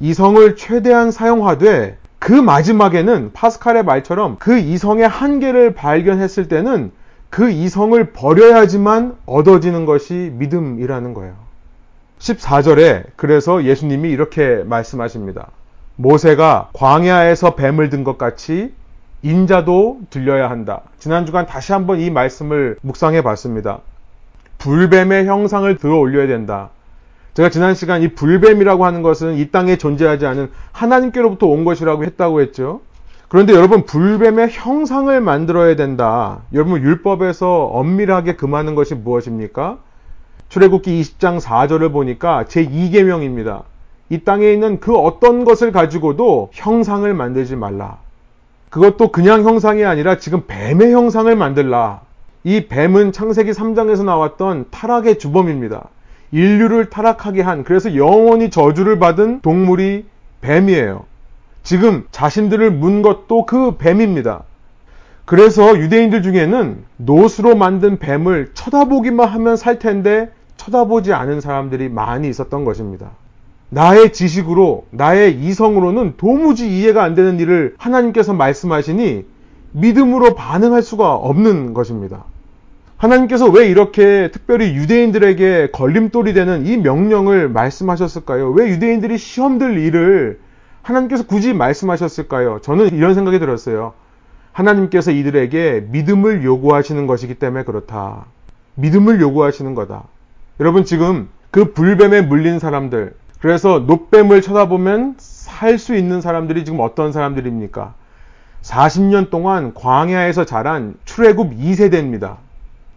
이성을 0.00 0.56
최대한 0.56 1.10
사용하되 1.10 1.96
그 2.22 2.32
마지막에는 2.32 3.32
파스칼의 3.32 3.84
말처럼 3.84 4.36
그 4.38 4.56
이성의 4.56 5.08
한계를 5.08 5.74
발견했을 5.74 6.46
때는 6.46 6.92
그 7.30 7.50
이성을 7.50 8.12
버려야지만 8.12 9.16
얻어지는 9.26 9.86
것이 9.86 10.30
믿음이라는 10.34 11.14
거예요. 11.14 11.34
14절에 12.20 13.06
그래서 13.16 13.64
예수님이 13.64 14.10
이렇게 14.10 14.62
말씀하십니다. 14.64 15.48
모세가 15.96 16.68
광야에서 16.74 17.56
뱀을 17.56 17.90
든 17.90 18.04
것 18.04 18.18
같이 18.18 18.72
인자도 19.22 20.02
들려야 20.10 20.48
한다. 20.48 20.82
지난 21.00 21.26
주간 21.26 21.46
다시 21.46 21.72
한번 21.72 21.98
이 21.98 22.08
말씀을 22.08 22.76
묵상해 22.82 23.22
봤습니다. 23.22 23.80
불뱀의 24.58 25.26
형상을 25.26 25.76
들어 25.76 25.96
올려야 25.96 26.28
된다. 26.28 26.70
제가 27.34 27.48
지난 27.48 27.74
시간 27.74 28.02
이 28.02 28.08
불뱀이라고 28.08 28.84
하는 28.84 29.00
것은 29.02 29.36
이 29.36 29.50
땅에 29.50 29.76
존재하지 29.76 30.26
않은 30.26 30.50
하나님께로부터 30.72 31.46
온 31.46 31.64
것이라고 31.64 32.04
했다고 32.04 32.42
했죠. 32.42 32.80
그런데 33.28 33.54
여러분 33.54 33.86
불뱀의 33.86 34.50
형상을 34.50 35.18
만들어야 35.22 35.74
된다. 35.74 36.40
여러분 36.52 36.82
율법에서 36.82 37.64
엄밀하게 37.64 38.36
금하는 38.36 38.74
것이 38.74 38.94
무엇입니까? 38.94 39.78
출애굽기 40.50 41.00
20장 41.00 41.40
4절을 41.40 41.90
보니까 41.92 42.44
제2계명입니다. 42.44 43.62
이 44.10 44.24
땅에 44.24 44.52
있는 44.52 44.80
그 44.80 44.94
어떤 44.94 45.46
것을 45.46 45.72
가지고도 45.72 46.50
형상을 46.52 47.14
만들지 47.14 47.56
말라. 47.56 47.96
그것도 48.68 49.08
그냥 49.08 49.44
형상이 49.44 49.86
아니라 49.86 50.18
지금 50.18 50.42
뱀의 50.46 50.92
형상을 50.92 51.34
만들라. 51.34 52.02
이 52.44 52.66
뱀은 52.66 53.12
창세기 53.12 53.52
3장에서 53.52 54.04
나왔던 54.04 54.66
타락의 54.70 55.18
주범입니다. 55.18 55.88
인류를 56.32 56.90
타락하게 56.90 57.42
한 57.42 57.62
그래서 57.62 57.94
영원히 57.94 58.50
저주를 58.50 58.98
받은 58.98 59.40
동물이 59.42 60.06
뱀이에요. 60.40 61.04
지금 61.62 62.04
자신들을 62.10 62.72
문 62.72 63.02
것도 63.02 63.46
그 63.46 63.76
뱀입니다. 63.76 64.42
그래서 65.24 65.78
유대인들 65.78 66.22
중에는 66.22 66.84
노수로 66.96 67.54
만든 67.54 67.98
뱀을 67.98 68.50
쳐다보기만 68.54 69.28
하면 69.28 69.56
살 69.56 69.78
텐데 69.78 70.30
쳐다보지 70.56 71.12
않은 71.12 71.40
사람들이 71.40 71.88
많이 71.88 72.28
있었던 72.28 72.64
것입니다. 72.64 73.10
나의 73.68 74.12
지식으로, 74.12 74.86
나의 74.90 75.34
이성으로는 75.34 76.14
도무지 76.16 76.78
이해가 76.78 77.02
안 77.02 77.14
되는 77.14 77.40
일을 77.40 77.74
하나님께서 77.78 78.34
말씀하시니 78.34 79.24
믿음으로 79.72 80.34
반응할 80.34 80.82
수가 80.82 81.14
없는 81.14 81.72
것입니다. 81.72 82.24
하나님께서 83.02 83.50
왜 83.50 83.68
이렇게 83.68 84.30
특별히 84.32 84.76
유대인들에게 84.76 85.70
걸림돌이 85.72 86.34
되는 86.34 86.64
이 86.66 86.76
명령을 86.76 87.48
말씀하셨을까요? 87.48 88.52
왜 88.52 88.68
유대인들이 88.68 89.18
시험들 89.18 89.76
일을 89.76 90.38
하나님께서 90.82 91.26
굳이 91.26 91.52
말씀하셨을까요? 91.52 92.60
저는 92.62 92.90
이런 92.90 93.14
생각이 93.14 93.40
들었어요. 93.40 93.94
하나님께서 94.52 95.10
이들에게 95.10 95.88
믿음을 95.90 96.44
요구하시는 96.44 97.08
것이기 97.08 97.34
때문에 97.34 97.64
그렇다. 97.64 98.26
믿음을 98.76 99.20
요구하시는 99.20 99.74
거다. 99.74 100.04
여러분 100.60 100.84
지금 100.84 101.28
그 101.50 101.72
불뱀에 101.72 102.22
물린 102.22 102.60
사람들, 102.60 103.14
그래서 103.40 103.80
노뱀을 103.80 104.42
쳐다보면 104.42 105.16
살 105.18 105.76
수 105.76 105.96
있는 105.96 106.20
사람들이 106.20 106.64
지금 106.64 106.78
어떤 106.78 107.10
사람들입니까? 107.10 107.94
40년 108.62 109.30
동안 109.30 109.74
광야에서 109.74 110.44
자란 110.44 110.94
출애굽 111.04 111.58
2세대입니다. 111.58 112.36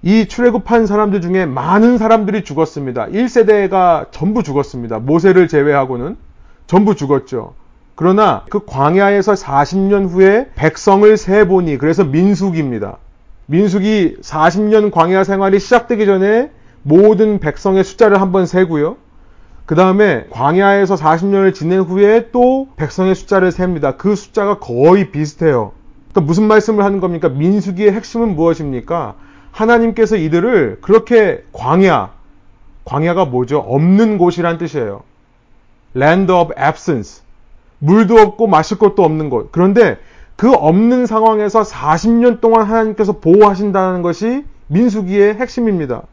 이 0.05 0.27
출애굽한 0.27 0.85
사람들 0.85 1.19
중에 1.21 1.47
많은 1.47 1.97
사람들이 1.97 2.43
죽었습니다. 2.43 3.07
1세대가 3.07 4.12
전부 4.12 4.43
죽었습니다. 4.43 5.00
모세를 5.00 5.47
제외하고는 5.47 6.15
전부 6.67 6.93
죽었죠. 6.93 7.55
그러나 7.95 8.45
그 8.51 8.65
광야에서 8.67 9.33
40년 9.33 10.07
후에 10.07 10.51
백성을 10.53 11.17
세 11.17 11.47
보니 11.47 11.79
그래서 11.79 12.03
민숙입니다. 12.03 12.97
민숙이 13.47 14.17
40년 14.21 14.91
광야 14.91 15.24
생활이 15.24 15.59
시작되기 15.59 16.05
전에 16.05 16.51
모든 16.83 17.39
백성의 17.39 17.83
숫자를 17.83 18.21
한번 18.21 18.45
세고요. 18.45 18.97
그 19.65 19.74
다음에 19.74 20.27
광야에서 20.29 20.93
40년을 20.93 21.55
지낸 21.55 21.79
후에 21.79 22.29
또 22.31 22.67
백성의 22.75 23.15
숫자를 23.15 23.51
셉니다. 23.51 23.97
그 23.97 24.15
숫자가 24.15 24.59
거의 24.59 25.09
비슷해요. 25.09 25.71
그러니까 26.12 26.21
무슨 26.27 26.43
말씀을 26.43 26.83
하는 26.83 27.00
겁니까? 27.00 27.27
민수기의 27.27 27.91
핵심은 27.91 28.35
무엇입니까? 28.35 29.15
하나님께서 29.55 30.17
이들을 30.17 30.79
그렇게 30.81 31.43
광야, 31.53 32.12
광야가 32.83 33.25
뭐죠? 33.25 33.59
없는 33.59 34.17
곳이란 34.17 34.57
뜻이에요. 34.57 35.03
land 35.95 36.31
of 36.31 36.53
absence. 36.59 37.24
물도 37.79 38.17
없고 38.17 38.47
마실 38.47 38.77
것도 38.77 39.03
없는 39.03 39.29
곳. 39.29 39.51
그런데 39.51 39.97
그 40.35 40.51
없는 40.51 41.05
상황에서 41.05 41.62
40년 41.62 42.41
동안 42.41 42.65
하나님께서 42.65 43.19
보호하신다는 43.19 44.01
것이 44.01 44.43
민수기의 44.67 45.35
핵심입니다. 45.35 46.03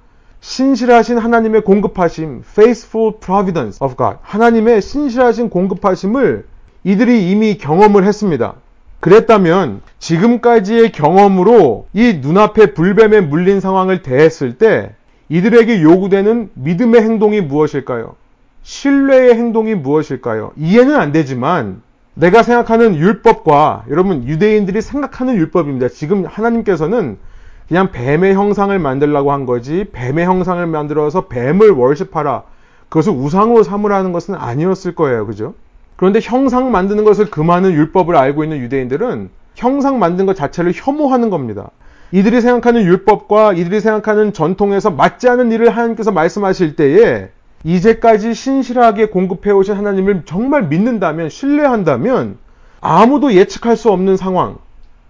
신실하신 0.41 1.19
하나님의 1.19 1.63
공급하심, 1.63 2.43
faithful 2.49 3.15
providence 3.19 3.85
of 3.85 3.97
God. 3.97 4.19
하나님의 4.23 4.83
신실하신 4.83 5.51
공급하심을 5.51 6.47
이들이 6.85 7.31
이미 7.31 7.59
경험을 7.59 8.05
했습니다. 8.05 8.55
그랬다면 9.03 9.81
지금까지의 9.99 10.93
경험으로 10.93 11.89
이 11.93 12.21
눈앞에 12.23 12.73
불뱀에 12.73 13.21
물린 13.21 13.59
상황을 13.59 14.03
대했을 14.03 14.59
때 14.59 14.95
이들에게 15.29 15.83
요구되는 15.83 16.51
믿음의 16.55 17.03
행동이 17.03 17.41
무엇일까요? 17.41 18.15
신뢰의 18.63 19.35
행동이 19.35 19.75
무엇일까요? 19.75 20.53
이해는 20.57 20.95
안 20.95 21.11
되지만 21.11 21.83
내가 22.15 22.45
생각하는 22.45 22.95
율법과 22.95 23.87
여러분 23.91 24.23
유대인들이 24.23 24.81
생각하는 24.81 25.35
율법입니다. 25.35 25.89
지금 25.89 26.25
하나님께서는 26.25 27.19
그냥 27.67 27.91
뱀의 27.91 28.35
형상을 28.35 28.79
만들라고 28.79 29.33
한 29.33 29.47
거지 29.47 29.85
뱀의 29.91 30.27
형상을 30.27 30.65
만들어서 30.65 31.27
뱀을 31.27 31.71
월십하라 31.71 32.45
그것을 32.89 33.11
우상으로 33.15 33.65
삼으라는 33.65 34.13
것은 34.13 34.37
아니었을 34.37 34.95
거예요. 34.95 35.27
그죠? 35.27 35.55
그런데 36.03 36.19
형상 36.21 36.73
만드는 36.73 37.05
것을 37.05 37.31
금하는 37.31 37.71
율법을 37.71 38.17
알고 38.17 38.43
있는 38.43 38.59
유대인들은 38.59 39.31
형상 39.55 40.01
만든 40.01 40.27
것 40.27 40.35
자체를 40.35 40.73
혐오하는 40.75 41.31
겁니다. 41.31 41.71
이들이 42.11 42.41
생각하는 42.41 42.83
율법과 42.83 43.53
이들이 43.53 43.79
생각하는 43.79 44.33
전통에서 44.33 44.91
맞지 44.91 45.29
않은 45.29 45.53
일을 45.53 45.71
하나님께서 45.71 46.11
말씀하실 46.11 46.75
때에 46.75 47.29
이제까지 47.63 48.35
신실하게 48.35 49.11
공급해 49.11 49.53
오신 49.53 49.77
하나님을 49.77 50.23
정말 50.25 50.65
믿는다면, 50.65 51.29
신뢰한다면 51.29 52.37
아무도 52.81 53.33
예측할 53.33 53.77
수 53.77 53.93
없는 53.93 54.17
상황, 54.17 54.57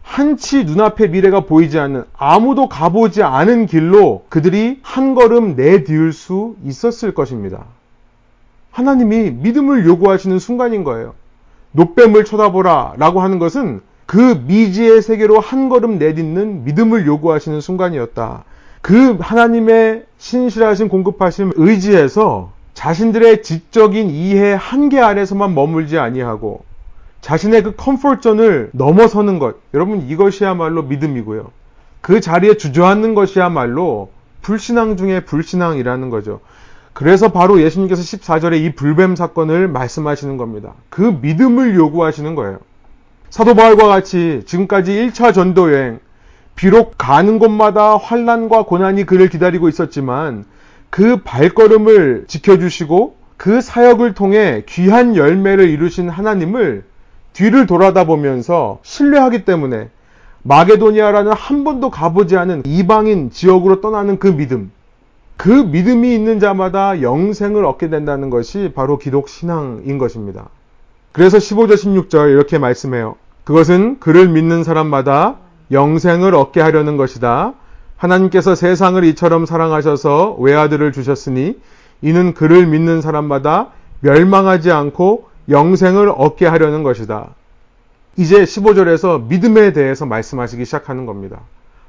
한치 0.03 0.65
눈앞에 0.65 1.07
미래가 1.07 1.47
보이지 1.47 1.79
않는 1.79 2.05
아무도 2.15 2.69
가보지 2.69 3.23
않은 3.23 3.65
길로 3.65 4.27
그들이 4.29 4.81
한 4.83 5.15
걸음 5.15 5.57
내디울 5.57 6.13
수 6.13 6.55
있었을 6.63 7.15
것입니다. 7.15 7.65
하나님이 8.73 9.31
믿음을 9.31 9.87
요구하시는 9.87 10.39
순간인 10.39 10.83
거예요. 10.83 11.15
노뱀을 11.73 12.25
쳐다보라 12.25 12.95
라고 12.97 13.21
하는 13.21 13.39
것은 13.39 13.81
그 14.07 14.43
미지의 14.47 15.01
세계로 15.01 15.41
한 15.41 15.69
걸음 15.69 15.99
내딛는 15.99 16.65
믿음을 16.65 17.07
요구하시는 17.07 17.61
순간이었다. 17.61 18.45
그 18.81 19.17
하나님의 19.21 20.05
신실하신 20.19 20.89
공급하심 20.89 21.53
의지해서 21.55 22.51
자신들의 22.75 23.43
지적인 23.43 24.11
이해 24.11 24.57
한계 24.59 25.01
아래서만 25.01 25.55
머물지 25.55 25.99
아니하고 25.99 26.65
자신의 27.21 27.63
그 27.63 27.77
comfort 27.77 28.24
zone을 28.24 28.71
넘어서는 28.73 29.39
것. 29.39 29.57
여러분 29.73 30.03
이것이야말로 30.09 30.83
믿음이고요. 30.83 31.51
그 32.01 32.21
자리에 32.21 32.57
주저앉는 32.57 33.15
것이야말로 33.15 34.11
불신앙 34.43 34.97
중에 34.97 35.21
불신앙이라는 35.21 36.11
거죠. 36.11 36.41
그래서 36.93 37.33
바로 37.33 37.61
예수님께서 37.61 38.03
14절에 38.03 38.63
이 38.63 38.75
불뱀 38.75 39.17
사건을 39.17 39.69
말씀하시는 39.69 40.37
겁니다. 40.37 40.75
그 40.91 41.19
믿음을 41.21 41.75
요구하시는 41.75 42.35
거예요. 42.35 42.59
사도 43.31 43.55
바울과 43.55 43.89
같이 43.89 44.43
지금까지 44.47 44.93
1차 44.93 45.33
전도 45.33 45.73
여행 45.73 46.01
비록 46.55 46.97
가는 46.99 47.39
곳마다 47.39 47.97
환란과 47.97 48.65
고난이 48.65 49.07
그를 49.07 49.29
기다리고 49.29 49.69
있었지만 49.69 50.45
그 50.91 51.23
발걸음을 51.25 52.27
지켜주시고 52.29 53.17
그 53.39 53.61
사역을 53.61 54.15
통해 54.15 54.63
귀한 54.69 55.17
열매를 55.17 55.69
이루신 55.71 56.11
하나님을 56.11 56.85
뒤를 57.33 57.67
돌아다 57.67 58.05
보면서 58.05 58.79
신뢰하기 58.83 59.47
때문에 59.47 59.89
마게도니아라는 60.43 61.33
한 61.33 61.65
번도 61.65 61.91
가보지 61.91 62.37
않은 62.37 62.63
이방인 62.67 63.31
지역으로 63.31 63.81
떠나는 63.81 64.19
그 64.19 64.29
믿음, 64.29 64.71
그 65.37 65.49
믿음이 65.49 66.15
있는 66.15 66.39
자마다 66.41 67.03
영생을 67.03 67.65
얻게 67.65 67.91
된다는 67.91 68.31
것이 68.31 68.73
바로 68.75 68.99
기독 68.99 69.29
신앙인 69.29 69.99
것입니다. 69.99 70.49
그래서 71.13 71.39
15절 71.39 71.75
16절 71.75 72.31
이렇게 72.31 72.59
말씀해요. 72.59 73.17
그것은 73.45 73.99
그를 73.99 74.29
믿는 74.29 74.65
사람마다 74.65 75.37
영생을 75.71 76.35
얻게 76.35 76.61
하려는 76.61 76.97
것이다. 76.97 77.55
하나님께서 77.97 78.55
세상을 78.55 79.03
이처럼 79.05 79.47
사랑하셔서 79.47 80.37
외아들을 80.39 80.93
주셨으니 80.93 81.59
이는 82.03 82.35
그를 82.35 82.67
믿는 82.67 83.01
사람마다 83.01 83.69
멸망하지 84.01 84.73
않고 84.73 85.29
영생을 85.49 86.13
얻게 86.17 86.47
하려는 86.47 86.83
것이다. 86.83 87.35
이제 88.17 88.43
15절에서 88.43 89.27
믿음에 89.29 89.73
대해서 89.73 90.05
말씀하시기 90.07 90.65
시작하는 90.65 91.07
겁니다. 91.07 91.41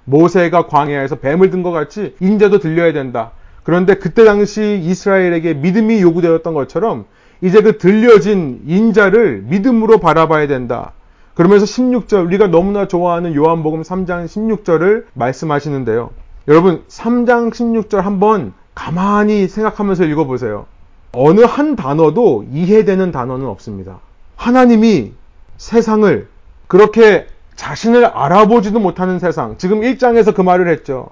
모세가 0.06 0.68
광야에서 0.68 1.16
뱀을 1.18 1.50
든 1.50 1.64
것 1.64 1.72
같이 1.72 2.16
인자도 2.20 2.60
들려야 2.60 2.94
된다. 2.94 3.32
그런데 3.64 3.96
그때 3.96 4.26
당시 4.26 4.80
이스라엘에게 4.84 5.54
믿음이 5.54 6.02
요구되었던 6.02 6.54
것처럼 6.54 7.06
이제 7.42 7.62
그 7.62 7.78
들려진 7.78 8.62
인자를 8.68 9.44
믿음으로 9.48 10.00
바라봐야 10.00 10.48
된다. 10.48 10.92
그러면서 11.34 11.66
16절, 11.66 12.26
우리가 12.26 12.48
너무나 12.48 12.88
좋아하는 12.88 13.34
요한복음 13.34 13.82
3장 13.82 14.26
16절을 14.26 15.06
말씀하시는데요. 15.14 16.12
여러분, 16.48 16.84
3장 16.90 17.52
16절 17.52 18.02
한번 18.02 18.54
가만히 18.76 19.48
생각하면서 19.48 20.06
읽어보세요. 20.06 20.66
어느 21.12 21.42
한 21.42 21.76
단어도 21.76 22.46
이해되는 22.52 23.12
단어는 23.12 23.46
없습니다. 23.48 24.00
하나님이 24.36 25.14
세상을 25.58 26.28
그렇게 26.68 27.28
자신을 27.56 28.06
알아보지도 28.06 28.80
못하는 28.80 29.20
세상, 29.20 29.58
지금 29.58 29.82
1장에서 29.82 30.34
그 30.36 30.42
말을 30.42 30.68
했죠. 30.68 31.10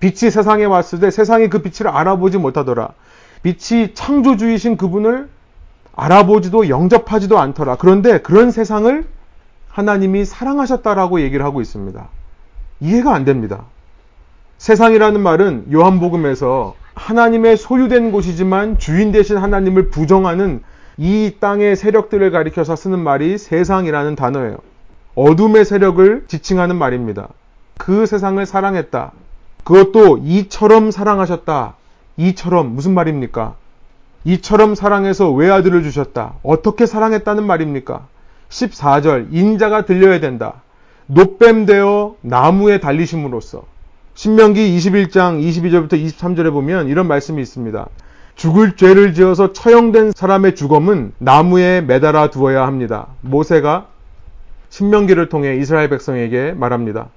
빛이 0.00 0.30
세상에 0.30 0.64
왔을 0.64 1.00
때 1.00 1.10
세상이 1.10 1.48
그 1.48 1.62
빛을 1.62 1.88
알아보지 1.88 2.38
못하더라. 2.38 2.90
빛이 3.42 3.94
창조주이신 3.94 4.76
그분을 4.76 5.28
알아보지도 5.94 6.68
영접하지도 6.68 7.38
않더라. 7.38 7.76
그런데 7.76 8.18
그런 8.20 8.50
세상을 8.50 9.06
하나님이 9.68 10.24
사랑하셨다라고 10.24 11.20
얘기를 11.20 11.44
하고 11.44 11.60
있습니다. 11.60 12.08
이해가 12.80 13.14
안 13.14 13.24
됩니다. 13.24 13.64
세상이라는 14.58 15.20
말은 15.20 15.66
요한복음에서 15.72 16.74
하나님의 16.94 17.56
소유된 17.56 18.10
곳이지만 18.10 18.78
주인 18.78 19.12
대신 19.12 19.36
하나님을 19.36 19.90
부정하는 19.90 20.62
이 20.96 21.36
땅의 21.40 21.76
세력들을 21.76 22.30
가리켜서 22.30 22.74
쓰는 22.74 22.98
말이 22.98 23.36
세상이라는 23.36 24.16
단어예요. 24.16 24.56
어둠의 25.16 25.64
세력을 25.64 26.24
지칭하는 26.28 26.76
말입니다. 26.76 27.28
그 27.78 28.06
세상을 28.06 28.44
사랑했다. 28.44 29.12
그것도 29.64 30.18
이처럼 30.24 30.90
사랑하셨다. 30.90 31.74
이처럼 32.18 32.74
무슨 32.74 32.94
말입니까? 32.94 33.56
이처럼 34.24 34.74
사랑해서 34.74 35.32
외아들을 35.32 35.82
주셨다. 35.82 36.34
어떻게 36.42 36.86
사랑했다는 36.86 37.44
말입니까? 37.44 38.06
14절 38.50 39.28
인자가 39.32 39.86
들려야 39.86 40.20
된다. 40.20 40.62
노뱀 41.06 41.66
되어 41.66 42.16
나무에 42.20 42.80
달리심으로써 42.80 43.62
신명기 44.14 44.76
21장 44.76 45.40
22절부터 45.42 45.92
23절에 45.92 46.52
보면 46.52 46.88
이런 46.88 47.06
말씀이 47.06 47.40
있습니다. 47.40 47.86
죽을 48.34 48.76
죄를 48.76 49.14
지어서 49.14 49.52
처형된 49.52 50.12
사람의 50.14 50.56
주검은 50.56 51.12
나무에 51.18 51.80
매달아 51.80 52.30
두어야 52.30 52.66
합니다. 52.66 53.06
모세가 53.20 53.86
신명기를 54.76 55.30
통해 55.30 55.56
이스라엘 55.56 55.88
백성에게 55.88 56.52
말합니다. 56.52 57.08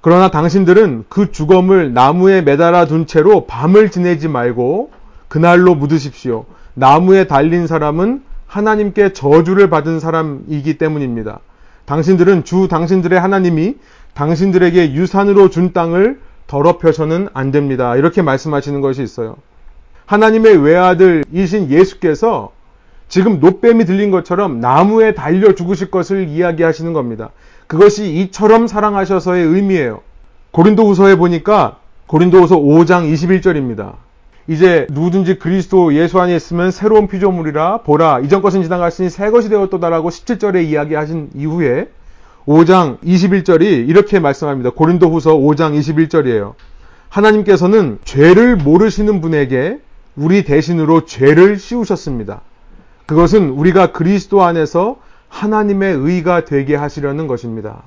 그러나 0.00 0.32
당신들은 0.32 1.04
그 1.08 1.30
주검을 1.30 1.94
나무에 1.94 2.42
매달아 2.42 2.86
둔 2.86 3.06
채로 3.06 3.46
밤을 3.46 3.92
지내지 3.92 4.26
말고 4.26 4.90
그날로 5.28 5.76
묻으십시오. 5.76 6.44
나무에 6.74 7.28
달린 7.28 7.68
사람은 7.68 8.22
하나님께 8.48 9.12
저주를 9.12 9.70
받은 9.70 10.00
사람이기 10.00 10.76
때문입니다. 10.76 11.38
당신들은 11.84 12.42
주 12.42 12.66
당신들의 12.66 13.18
하나님이 13.20 13.76
당신들에게 14.14 14.94
유산으로 14.94 15.50
준 15.50 15.72
땅을 15.72 16.18
더럽혀서는 16.48 17.28
안 17.32 17.52
됩니다. 17.52 17.94
이렇게 17.94 18.22
말씀하시는 18.22 18.80
것이 18.80 19.04
있어요. 19.04 19.36
하나님의 20.06 20.56
외아들이신 20.56 21.70
예수께서 21.70 22.50
지금 23.08 23.40
노뱀이 23.40 23.84
들린 23.84 24.10
것처럼 24.10 24.60
나무에 24.60 25.14
달려 25.14 25.54
죽으실 25.54 25.90
것을 25.90 26.28
이야기하시는 26.28 26.92
겁니다. 26.92 27.30
그것이 27.66 28.12
이처럼 28.14 28.66
사랑하셔서의 28.66 29.44
의미예요. 29.46 30.00
고린도 30.50 30.86
후서에 30.86 31.16
보니까 31.16 31.78
고린도 32.06 32.40
후서 32.40 32.56
5장 32.56 33.12
21절입니다. 33.12 33.94
이제 34.46 34.86
누구든지 34.90 35.38
그리스도 35.38 35.94
예수 35.94 36.20
안에 36.20 36.36
있으면 36.36 36.70
새로운 36.70 37.08
피조물이라 37.08 37.78
보라 37.78 38.20
이전 38.20 38.42
것은 38.42 38.62
지나갔으니 38.62 39.08
새 39.08 39.30
것이 39.30 39.48
되었도다라고 39.48 40.10
17절에 40.10 40.64
이야기하신 40.64 41.30
이후에 41.34 41.88
5장 42.46 42.98
21절이 43.00 43.88
이렇게 43.88 44.20
말씀합니다. 44.20 44.70
고린도 44.70 45.10
후서 45.10 45.34
5장 45.34 45.78
21절이에요. 45.78 46.54
하나님께서는 47.08 47.98
죄를 48.04 48.56
모르시는 48.56 49.20
분에게 49.20 49.78
우리 50.14 50.44
대신으로 50.44 51.06
죄를 51.06 51.58
씌우셨습니다. 51.58 52.42
그것은 53.06 53.50
우리가 53.50 53.92
그리스도 53.92 54.42
안에서 54.42 54.96
하나님의 55.28 55.94
의가 55.94 56.44
되게 56.44 56.74
하시려는 56.74 57.26
것입니다. 57.26 57.82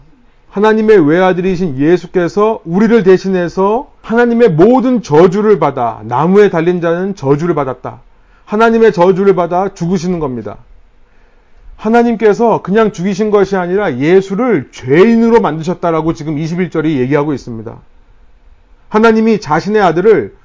하나님의 0.49 1.07
외아들이신 1.07 1.77
예수께서 1.77 2.61
우리를 2.65 3.03
대신해서 3.03 3.91
하나님의 4.01 4.51
모든 4.51 5.01
저주를 5.01 5.59
받아 5.59 6.01
나무에 6.03 6.49
달린 6.49 6.81
자는 6.81 7.15
저주를 7.15 7.55
받았다. 7.55 8.01
하나님의 8.45 8.93
저주를 8.93 9.35
받아 9.35 9.73
죽으시는 9.73 10.19
겁니다. 10.19 10.57
하나님께서 11.75 12.61
그냥 12.63 12.91
죽이신 12.91 13.29
것이 13.29 13.55
아니라 13.55 13.97
예수를 13.97 14.69
죄인으로 14.71 15.41
만드셨다라고 15.41 16.13
지금 16.13 16.35
21절이 16.35 16.97
얘기하고 16.97 17.33
있습니다. 17.33 17.77
하나님이 18.89 19.39
자신의 19.39 19.81
아들을 19.81 20.35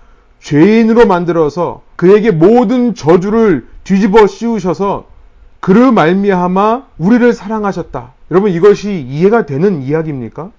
죄인으로 0.40 1.06
만들어서 1.06 1.82
그에게 2.02 2.32
모든 2.32 2.96
저주를 2.96 3.68
뒤집어 3.84 4.26
씌우셔서 4.26 5.06
그를 5.60 5.92
말미암아 5.92 6.86
우리를 6.98 7.32
사랑하셨다. 7.32 8.12
여러분 8.32 8.50
이것이 8.50 9.06
이해가 9.08 9.46
되는 9.46 9.84
이야기입니까? 9.84 10.50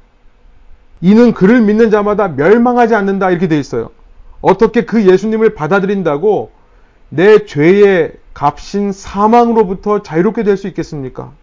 이는 1.02 1.34
그를 1.34 1.60
믿는 1.60 1.92
자마다 1.92 2.30
멸망하지 2.30 2.96
않는다 2.96 3.30
이렇게 3.30 3.50
돼 3.50 3.60
있어요. 3.60 3.90
어떻게 4.40 4.86
그 4.86 5.06
예수님을 5.06 5.54
받아들인다고 5.54 6.52
내 7.10 7.46
죄의 7.46 8.14
값인 8.34 8.94
사망으로부터 8.94 10.02
자유롭게 10.02 10.44
될 10.44 10.56
수 10.56 10.70
있겠습니까? 10.70 11.34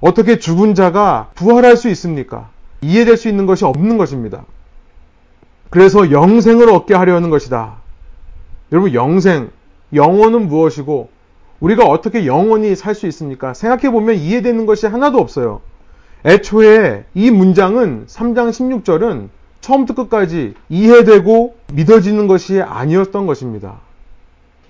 어떻게 0.00 0.38
죽은 0.38 0.76
자가 0.76 1.30
부활할 1.34 1.76
수 1.76 1.88
있습니까? 1.88 2.48
이해될 2.80 3.16
수 3.16 3.28
있는 3.28 3.46
것이 3.46 3.64
없는 3.64 3.98
것입니다. 3.98 4.44
그래서 5.68 6.12
영생을 6.12 6.70
얻게 6.70 6.94
하려는 6.94 7.28
것이다. 7.28 7.81
여러분, 8.72 8.94
영생, 8.94 9.50
영원은 9.92 10.48
무엇이고, 10.48 11.10
우리가 11.60 11.84
어떻게 11.84 12.26
영원히 12.26 12.74
살 12.74 12.94
수 12.94 13.06
있습니까? 13.06 13.54
생각해 13.54 13.90
보면 13.90 14.16
이해되는 14.16 14.66
것이 14.66 14.86
하나도 14.86 15.18
없어요. 15.18 15.60
애초에 16.24 17.04
이 17.14 17.30
문장은 17.30 18.06
3장 18.06 18.50
16절은 18.50 19.28
처음부터 19.60 20.02
끝까지 20.02 20.54
이해되고 20.68 21.54
믿어지는 21.72 22.26
것이 22.26 22.60
아니었던 22.60 23.26
것입니다. 23.26 23.80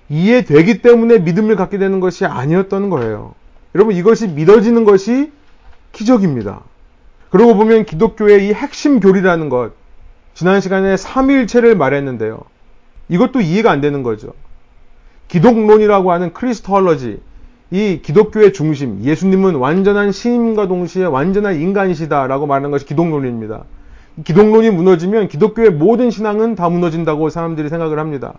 이해되기 0.09 0.81
때문에 0.81 1.19
믿음을 1.19 1.55
갖게 1.55 1.77
되는 1.77 1.99
것이 1.99 2.25
아니었던 2.25 2.89
거예요. 2.89 3.33
여러분, 3.73 3.95
이것이 3.95 4.27
믿어지는 4.27 4.83
것이 4.83 5.31
기적입니다. 5.93 6.61
그러고 7.29 7.55
보면 7.55 7.85
기독교의 7.85 8.47
이 8.47 8.53
핵심 8.53 8.99
교리라는 8.99 9.49
것, 9.49 9.71
지난 10.35 10.61
시간에 10.61 10.97
삼일체를 10.97 11.75
말했는데요. 11.75 12.52
이것도 13.09 13.41
이해가 13.41 13.71
안 13.71 13.81
되는 13.81 14.03
거죠. 14.03 14.33
기독론이라고 15.27 16.11
하는 16.11 16.33
크리스톨러지, 16.33 17.19
이 17.71 18.01
기독교의 18.03 18.53
중심, 18.53 19.03
예수님은 19.03 19.55
완전한 19.55 20.11
신임과 20.11 20.67
동시에 20.67 21.05
완전한 21.05 21.55
인간이시다라고 21.59 22.45
말하는 22.45 22.69
것이 22.69 22.85
기독론입니다. 22.85 23.63
기독론이 24.23 24.69
무너지면 24.69 25.27
기독교의 25.27 25.71
모든 25.71 26.11
신앙은 26.11 26.53
다 26.53 26.69
무너진다고 26.69 27.29
사람들이 27.29 27.69
생각을 27.69 27.97
합니다. 27.97 28.35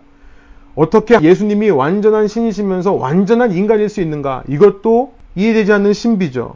어떻게 0.73 1.19
예수님이 1.21 1.69
완전한 1.69 2.27
신이시면서 2.27 2.93
완전한 2.93 3.51
인간일 3.51 3.89
수 3.89 4.01
있는가? 4.01 4.43
이것도 4.47 5.13
이해되지 5.35 5.73
않는 5.73 5.93
신비죠. 5.93 6.55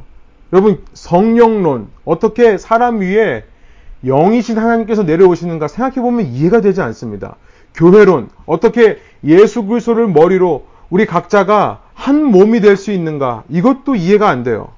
여러분, 0.54 0.82
성령론, 0.94 1.88
어떻게 2.06 2.58
사람 2.58 3.00
위에 3.00 3.44
영이신 4.06 4.58
하나님께서 4.58 5.04
내려오시는가 5.04 5.68
생각해보면 5.68 6.28
이해가 6.28 6.62
되지 6.62 6.82
않습니다. 6.82 7.36
교회론, 7.76 8.30
어떻게 8.46 9.00
예수 9.24 9.64
그리스도를 9.66 10.08
머리로 10.08 10.66
우리 10.90 11.06
각자가 11.06 11.82
한 11.94 12.24
몸이 12.24 12.62
될 12.62 12.78
수 12.78 12.92
있는가? 12.92 13.44
이것도 13.50 13.96
이해가 13.96 14.30
안 14.30 14.44
돼요. 14.44 14.70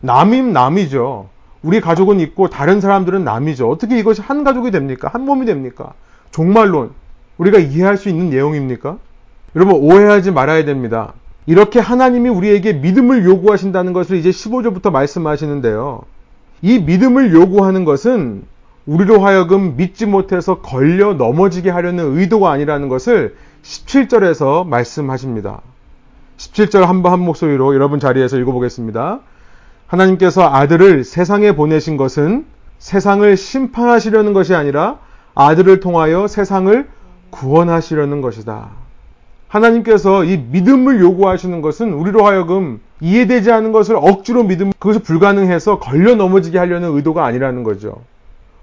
남임 0.00 0.52
남이죠. 0.52 1.28
우리 1.62 1.80
가족은 1.80 2.18
있고 2.20 2.48
다른 2.48 2.80
사람들은 2.80 3.22
남이죠. 3.24 3.70
어떻게 3.70 3.98
이것이 3.98 4.20
한 4.20 4.42
가족이 4.42 4.70
됩니까? 4.70 5.08
한 5.12 5.24
몸이 5.24 5.46
됩니까? 5.46 5.92
종말론. 6.32 6.90
우리가 7.38 7.58
이해할 7.58 7.96
수 7.96 8.08
있는 8.08 8.30
내용입니까? 8.30 8.98
여러분 9.54 9.76
오해하지 9.76 10.32
말아야 10.32 10.64
됩니다. 10.64 11.12
이렇게 11.46 11.78
하나님이 11.78 12.28
우리에게 12.30 12.72
믿음을 12.74 13.24
요구하신다는 13.24 13.92
것을 13.92 14.16
이제 14.16 14.30
15절부터 14.30 14.90
말씀하시는데요. 14.90 16.02
이 16.62 16.78
믿음을 16.78 17.32
요구하는 17.32 17.84
것은 17.84 18.44
우리로 18.86 19.20
하여금 19.20 19.76
믿지 19.76 20.06
못해서 20.06 20.60
걸려 20.60 21.14
넘어지게 21.14 21.70
하려는 21.70 22.16
의도가 22.16 22.50
아니라는 22.50 22.88
것을 22.88 23.36
17절에서 23.62 24.66
말씀하십니다. 24.66 25.60
17절 26.36 26.80
한 26.80 27.02
번 27.02 27.12
한 27.12 27.20
목소리로 27.20 27.74
여러분 27.74 28.00
자리에서 28.00 28.38
읽어보겠습니다. 28.38 29.20
하나님께서 29.86 30.42
아들을 30.42 31.04
세상에 31.04 31.54
보내신 31.54 31.96
것은 31.96 32.46
세상을 32.78 33.36
심판하시려는 33.36 34.32
것이 34.32 34.54
아니라 34.54 34.98
아들을 35.34 35.78
통하여 35.80 36.26
세상을 36.26 36.88
구원하시려는 37.30 38.20
것이다. 38.20 38.70
하나님께서 39.48 40.24
이 40.24 40.38
믿음을 40.38 41.00
요구하시는 41.00 41.60
것은 41.60 41.92
우리로 41.92 42.26
하여금 42.26 42.80
이해되지 43.00 43.52
않은 43.52 43.70
것을 43.72 43.96
억지로 43.96 44.42
믿음, 44.44 44.72
그것이 44.78 45.00
불가능해서 45.00 45.78
걸려 45.78 46.14
넘어지게 46.14 46.58
하려는 46.58 46.96
의도가 46.96 47.24
아니라는 47.24 47.62
거죠. 47.62 48.02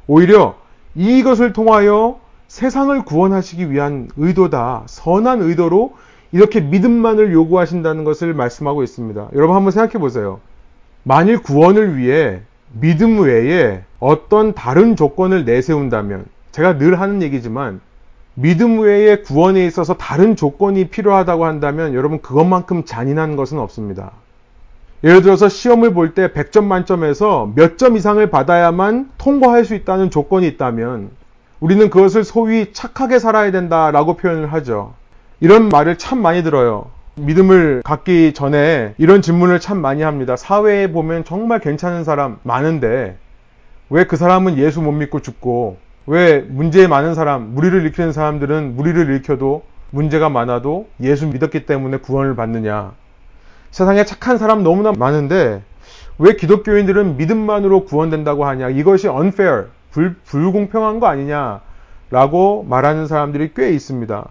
오히려 0.10 0.56
이것을 0.96 1.54
통하여 1.54 2.20
세상을 2.48 3.06
구원하시기 3.06 3.70
위한 3.70 4.10
의도다. 4.18 4.86
선한 4.88 5.44
의도로 5.44 5.94
이렇게 6.32 6.62
믿음만을 6.62 7.32
요구하신다는 7.32 8.06
것을 8.06 8.34
말씀하고 8.34 8.82
있습니다. 8.82 9.30
여러분 9.36 9.56
한번 9.56 9.72
생각해 9.72 10.00
보세요. 10.00 10.40
만일 11.04 11.44
구원을 11.44 11.96
위해 11.96 12.42
믿음 12.74 13.22
외에 13.22 13.84
어떤 14.00 14.56
다른 14.56 14.96
조건을 14.96 15.46
내세운다면 15.46 16.26
제가 16.54 16.80
늘 16.80 17.00
하는 17.00 17.22
얘기지만 17.22 17.80
믿음 18.34 18.80
외에 18.80 19.18
구원에 19.18 19.64
있어서 19.68 19.94
다른 19.94 20.36
조건이 20.36 20.88
필요하다고 20.88 21.46
한다면 21.46 21.94
여러분 21.94 22.20
그것만큼 22.20 22.84
잔인한 22.84 23.36
것은 23.36 23.60
없습니다. 23.60 24.14
예를 25.04 25.22
들어서 25.22 25.48
시험을 25.50 25.94
볼 25.94 26.14
때 26.14 26.28
100점 26.30 26.66
만점에서 26.66 27.54
몇 27.56 27.78
점 27.78 27.96
이상을 27.96 28.26
받아야만 28.30 29.12
통과할 29.18 29.64
수 29.66 29.76
있다는 29.76 30.10
조건이 30.10 30.48
있다면 30.48 31.12
우리는 31.62 31.90
그것을 31.90 32.24
소위 32.24 32.74
착하게 32.74 33.20
살아야 33.20 33.52
된다라고 33.52 34.16
표현을 34.18 34.52
하죠. 34.54 34.94
이런 35.40 35.70
말을 35.70 35.98
참 35.98 36.22
많이 36.22 36.44
들어요. 36.44 36.92
믿음을 37.16 37.82
갖기 37.84 38.34
전에 38.34 38.94
이런 38.98 39.22
질문을 39.22 39.60
참 39.60 39.80
많이 39.82 40.02
합니다. 40.02 40.36
사회에 40.36 40.92
보면 40.92 41.24
정말 41.26 41.60
괜찮은 41.60 42.04
사람 42.04 42.38
많은데 42.44 43.18
왜 43.90 44.04
그 44.06 44.18
사람은 44.18 44.58
예수 44.58 44.82
못 44.82 44.92
믿고 44.92 45.22
죽고 45.22 45.78
왜 46.08 46.40
문제 46.42 46.88
많은 46.88 47.16
사람, 47.16 47.54
무리를 47.54 47.82
일으키는 47.82 48.12
사람들은 48.14 48.76
무리를 48.76 49.10
일으켜도 49.10 49.64
문제가 49.92 50.30
많아도 50.30 50.90
예수 51.02 51.28
믿었기 51.28 51.66
때문에 51.66 51.98
구원을 51.98 52.36
받느냐. 52.36 52.94
세상에 53.72 54.04
착한 54.06 54.38
사람 54.38 54.64
너무나 54.64 54.92
많은데 54.92 55.62
왜 56.18 56.34
기독교인들은 56.36 57.18
믿음만으로 57.18 57.86
구원된다고 57.86 58.46
하냐. 58.46 58.70
이것이 58.70 59.08
unfair, 59.08 59.68
불, 59.92 60.16
불공평한 60.26 61.00
거 61.00 61.08
아니냐라고 61.08 62.66
말하는 62.68 63.08
사람들이 63.08 63.52
꽤 63.56 63.72
있습니다. 63.72 64.28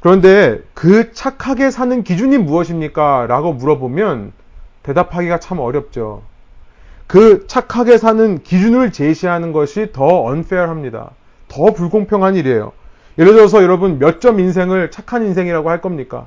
그런데 0.00 0.60
그 0.74 1.12
착하게 1.12 1.70
사는 1.70 2.04
기준이 2.04 2.38
무엇입니까? 2.38 3.26
라고 3.26 3.52
물어보면 3.52 4.32
대답하기가 4.84 5.40
참 5.40 5.58
어렵죠. 5.58 6.22
그 7.08 7.46
착하게 7.48 7.98
사는 7.98 8.42
기준을 8.42 8.92
제시하는 8.92 9.52
것이 9.52 9.90
더 9.92 10.22
unfair합니다. 10.30 11.10
더 11.48 11.72
불공평한 11.72 12.36
일이에요. 12.36 12.72
예를 13.18 13.34
들어서 13.34 13.62
여러분 13.62 13.98
몇 13.98 14.20
점 14.20 14.38
인생을 14.38 14.90
착한 14.92 15.26
인생이라고 15.26 15.68
할 15.68 15.80
겁니까? 15.80 16.26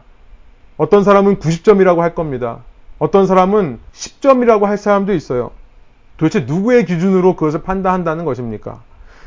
어떤 0.81 1.03
사람은 1.03 1.37
90점이라고 1.37 1.97
할 1.97 2.15
겁니다. 2.15 2.61
어떤 2.97 3.27
사람은 3.27 3.77
10점이라고 3.93 4.63
할 4.63 4.79
사람도 4.79 5.13
있어요. 5.13 5.51
도대체 6.17 6.39
누구의 6.39 6.85
기준으로 6.87 7.35
그것을 7.35 7.61
판단한다는 7.61 8.25
것입니까? 8.25 8.79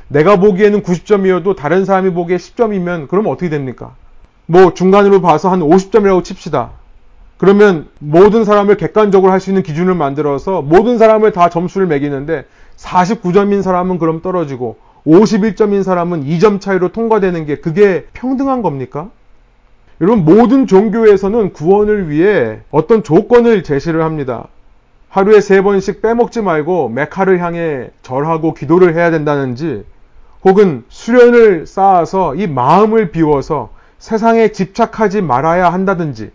내가 0.09 0.35
보기에는 0.41 0.83
90점이어도 0.83 1.55
다른 1.55 1.85
사람이 1.85 2.11
보기에 2.11 2.39
10점이면 2.39 3.07
그러면 3.07 3.31
어떻게 3.31 3.51
됩니까? 3.51 3.95
뭐 4.47 4.75
중간으로 4.75 5.21
봐서 5.21 5.49
한 5.49 5.61
50점이라고 5.61 6.25
칩시다. 6.25 6.73
그러면 7.39 7.87
모든 8.01 8.45
사람을 8.45 8.77
객관적으로 8.77 9.31
할 9.31 9.39
수 9.39 9.51
있는 9.51 9.63
기준을 9.63 9.95
만들어서 9.95 10.61
모든 10.61 10.99
사람을 10.99 11.31
다 11.31 11.51
점수를 11.51 11.87
매기는데 11.87 12.47
49점인 12.79 13.63
사람은 13.63 14.01
그럼 14.01 14.23
떨어지고 14.23 14.79
51점인 15.07 15.85
사람은 15.85 16.25
2점 16.25 16.61
차이로 16.61 16.89
통과되는 16.89 17.47
게 17.47 17.59
그게 17.59 18.07
평등한 18.13 18.63
겁니까? 18.63 19.11
여러분 20.01 20.25
모든 20.25 20.67
종교에서는 20.67 21.53
구원을 21.53 22.11
위해 22.11 22.61
어떤 22.71 23.03
조건을 23.03 23.63
제시를 23.63 24.03
합니다. 24.03 24.49
하루에 25.09 25.41
세 25.41 25.63
번씩 25.63 26.03
빼먹지 26.03 26.43
말고 26.43 26.89
메카를 26.89 27.41
향해 27.41 27.91
절하고 28.03 28.55
기도를 28.55 28.97
해야 28.97 29.13
된다는지 29.13 29.85
혹은 30.45 30.85
수련을 30.89 31.67
쌓아서 31.67 32.35
이 32.35 32.49
마음을 32.49 33.13
비워서 33.13 33.71
세상에 33.99 34.49
집착하지 34.49 35.23
말아야 35.23 35.73
한다든지 35.73 36.33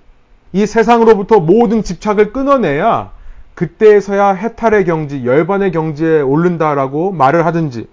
이 0.53 0.65
세상으로부터 0.65 1.41
모든 1.41 1.83
집착을 1.83 2.31
끊어내야 2.31 3.11
그때서야 3.53 4.29
해탈의 4.29 4.85
경지, 4.85 5.25
열반의 5.25 5.73
경지에 5.73 6.21
오른다라고 6.21 7.11
말을 7.11 7.45
하든지 7.45 7.87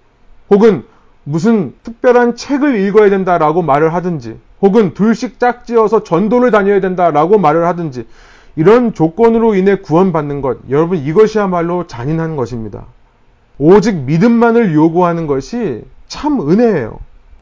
혹은 0.49 0.85
무슨 1.27 1.73
특별한 1.83 2.37
책을 2.37 2.79
읽어야 2.79 3.09
된다라고 3.09 3.61
말을 3.61 3.93
하든지 3.93 4.39
혹은 4.61 4.93
둘씩 4.93 5.41
짝지어서 5.41 6.03
전도를 6.03 6.51
다녀야 6.51 6.79
된다라고 6.79 7.37
말을 7.37 7.65
하든지 7.67 8.07
이런 8.55 8.93
조건으로 8.93 9.53
인해 9.55 9.75
구원받는 9.75 10.39
것 10.39 10.57
여러분 10.69 10.97
이것이야말로 10.97 11.85
잔인한 11.85 12.37
것입니다. 12.37 12.85
오직 13.57 14.03
믿음만을 14.03 14.73
요구하는 14.73 15.27
것이 15.27 15.83
참 16.07 16.39
은혜예요. 16.49 16.97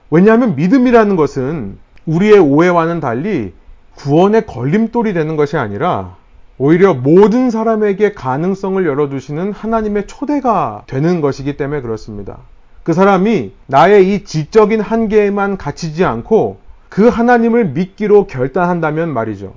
왜냐하면 0.09 0.55
믿음이라는 0.55 1.15
것은 1.15 1.77
우리의 2.07 2.39
오해와는 2.39 2.99
달리 2.99 3.53
구원의 3.97 4.47
걸림돌이 4.47 5.13
되는 5.13 5.35
것이 5.35 5.57
아니라 5.57 6.15
오히려 6.57 6.95
모든 6.95 7.51
사람에게 7.51 8.13
가능성을 8.13 8.83
열어두시는 8.83 9.51
하나님의 9.51 10.07
초대가 10.07 10.83
되는 10.87 11.21
것이기 11.21 11.55
때문에 11.55 11.81
그렇습니다. 11.81 12.39
그 12.85 12.93
사람이 12.93 13.51
나의 13.65 14.13
이 14.13 14.23
지적인 14.25 14.79
한계에만 14.79 15.57
갇히지 15.57 16.05
않고 16.05 16.59
그 16.87 17.07
하나님을 17.07 17.69
믿기로 17.69 18.27
결단한다면 18.27 19.11
말이죠. 19.11 19.55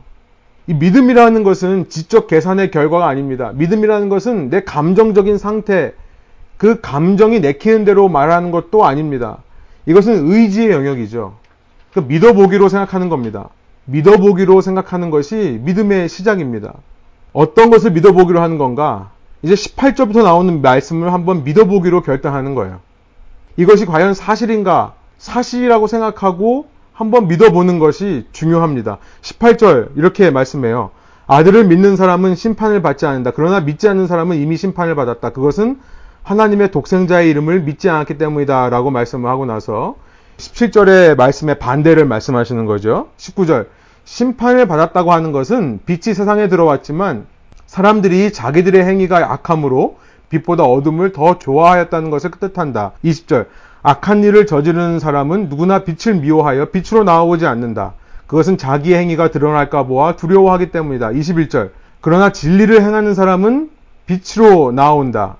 이 0.66 0.72
믿음이라는 0.72 1.44
것은 1.44 1.90
지적 1.90 2.26
계산의 2.26 2.70
결과가 2.70 3.06
아닙니다. 3.06 3.52
믿음이라는 3.54 4.08
것은 4.08 4.48
내 4.48 4.64
감정적인 4.64 5.36
상태, 5.36 5.92
그 6.56 6.80
감정이 6.80 7.40
내키는 7.40 7.84
대로 7.84 8.08
말하는 8.08 8.50
것도 8.50 8.86
아닙니다. 8.86 9.42
이것은 9.84 10.32
의지의 10.32 10.70
영역이죠. 10.70 11.34
그 11.92 12.00
믿어보기로 12.00 12.70
생각하는 12.70 13.10
겁니다. 13.10 13.50
믿어보기로 13.84 14.62
생각하는 14.62 15.10
것이 15.10 15.60
믿음의 15.64 16.08
시작입니다. 16.08 16.72
어떤 17.34 17.68
것을 17.68 17.90
믿어보기로 17.90 18.40
하는 18.40 18.56
건가? 18.56 19.10
이제 19.42 19.52
18절부터 19.52 20.22
나오는 20.22 20.62
말씀을 20.62 21.12
한번 21.12 21.44
믿어보기로 21.44 22.00
결단하는 22.00 22.54
거예요. 22.54 22.87
이것이 23.58 23.86
과연 23.86 24.14
사실인가? 24.14 24.94
사실이라고 25.18 25.88
생각하고 25.88 26.68
한번 26.92 27.26
믿어보는 27.26 27.80
것이 27.80 28.26
중요합니다. 28.32 28.98
18절 29.20 29.96
이렇게 29.96 30.30
말씀해요. 30.30 30.90
아들을 31.26 31.64
믿는 31.64 31.96
사람은 31.96 32.36
심판을 32.36 32.82
받지 32.82 33.04
않는다. 33.04 33.32
그러나 33.32 33.60
믿지 33.60 33.88
않는 33.88 34.06
사람은 34.06 34.36
이미 34.36 34.56
심판을 34.56 34.94
받았다. 34.94 35.30
그것은 35.30 35.80
하나님의 36.22 36.70
독생자의 36.70 37.28
이름을 37.30 37.62
믿지 37.62 37.90
않았기 37.90 38.16
때문이다. 38.16 38.70
라고 38.70 38.90
말씀을 38.92 39.28
하고 39.28 39.44
나서 39.44 39.96
17절의 40.36 41.16
말씀의 41.16 41.58
반대를 41.58 42.06
말씀하시는 42.06 42.64
거죠. 42.64 43.08
19절. 43.18 43.66
심판을 44.04 44.66
받았다고 44.68 45.12
하는 45.12 45.32
것은 45.32 45.80
빛이 45.84 46.14
세상에 46.14 46.48
들어왔지만 46.48 47.26
사람들이 47.66 48.32
자기들의 48.32 48.84
행위가 48.84 49.32
악함으로 49.32 49.98
빛보다 50.30 50.64
어둠을 50.64 51.12
더 51.12 51.38
좋아하였다는 51.38 52.10
것을 52.10 52.30
뜻한다. 52.32 52.92
20절. 53.04 53.46
악한 53.82 54.24
일을 54.24 54.46
저지르는 54.46 54.98
사람은 54.98 55.48
누구나 55.48 55.84
빛을 55.84 56.16
미워하여 56.20 56.66
빛으로 56.66 57.04
나오지 57.04 57.46
않는다. 57.46 57.94
그것은 58.26 58.58
자기의 58.58 58.98
행위가 58.98 59.30
드러날까 59.30 59.84
보아 59.84 60.16
두려워하기 60.16 60.70
때문이다. 60.70 61.10
21절. 61.10 61.70
그러나 62.00 62.30
진리를 62.30 62.80
행하는 62.80 63.14
사람은 63.14 63.70
빛으로 64.06 64.72
나온다. 64.72 65.36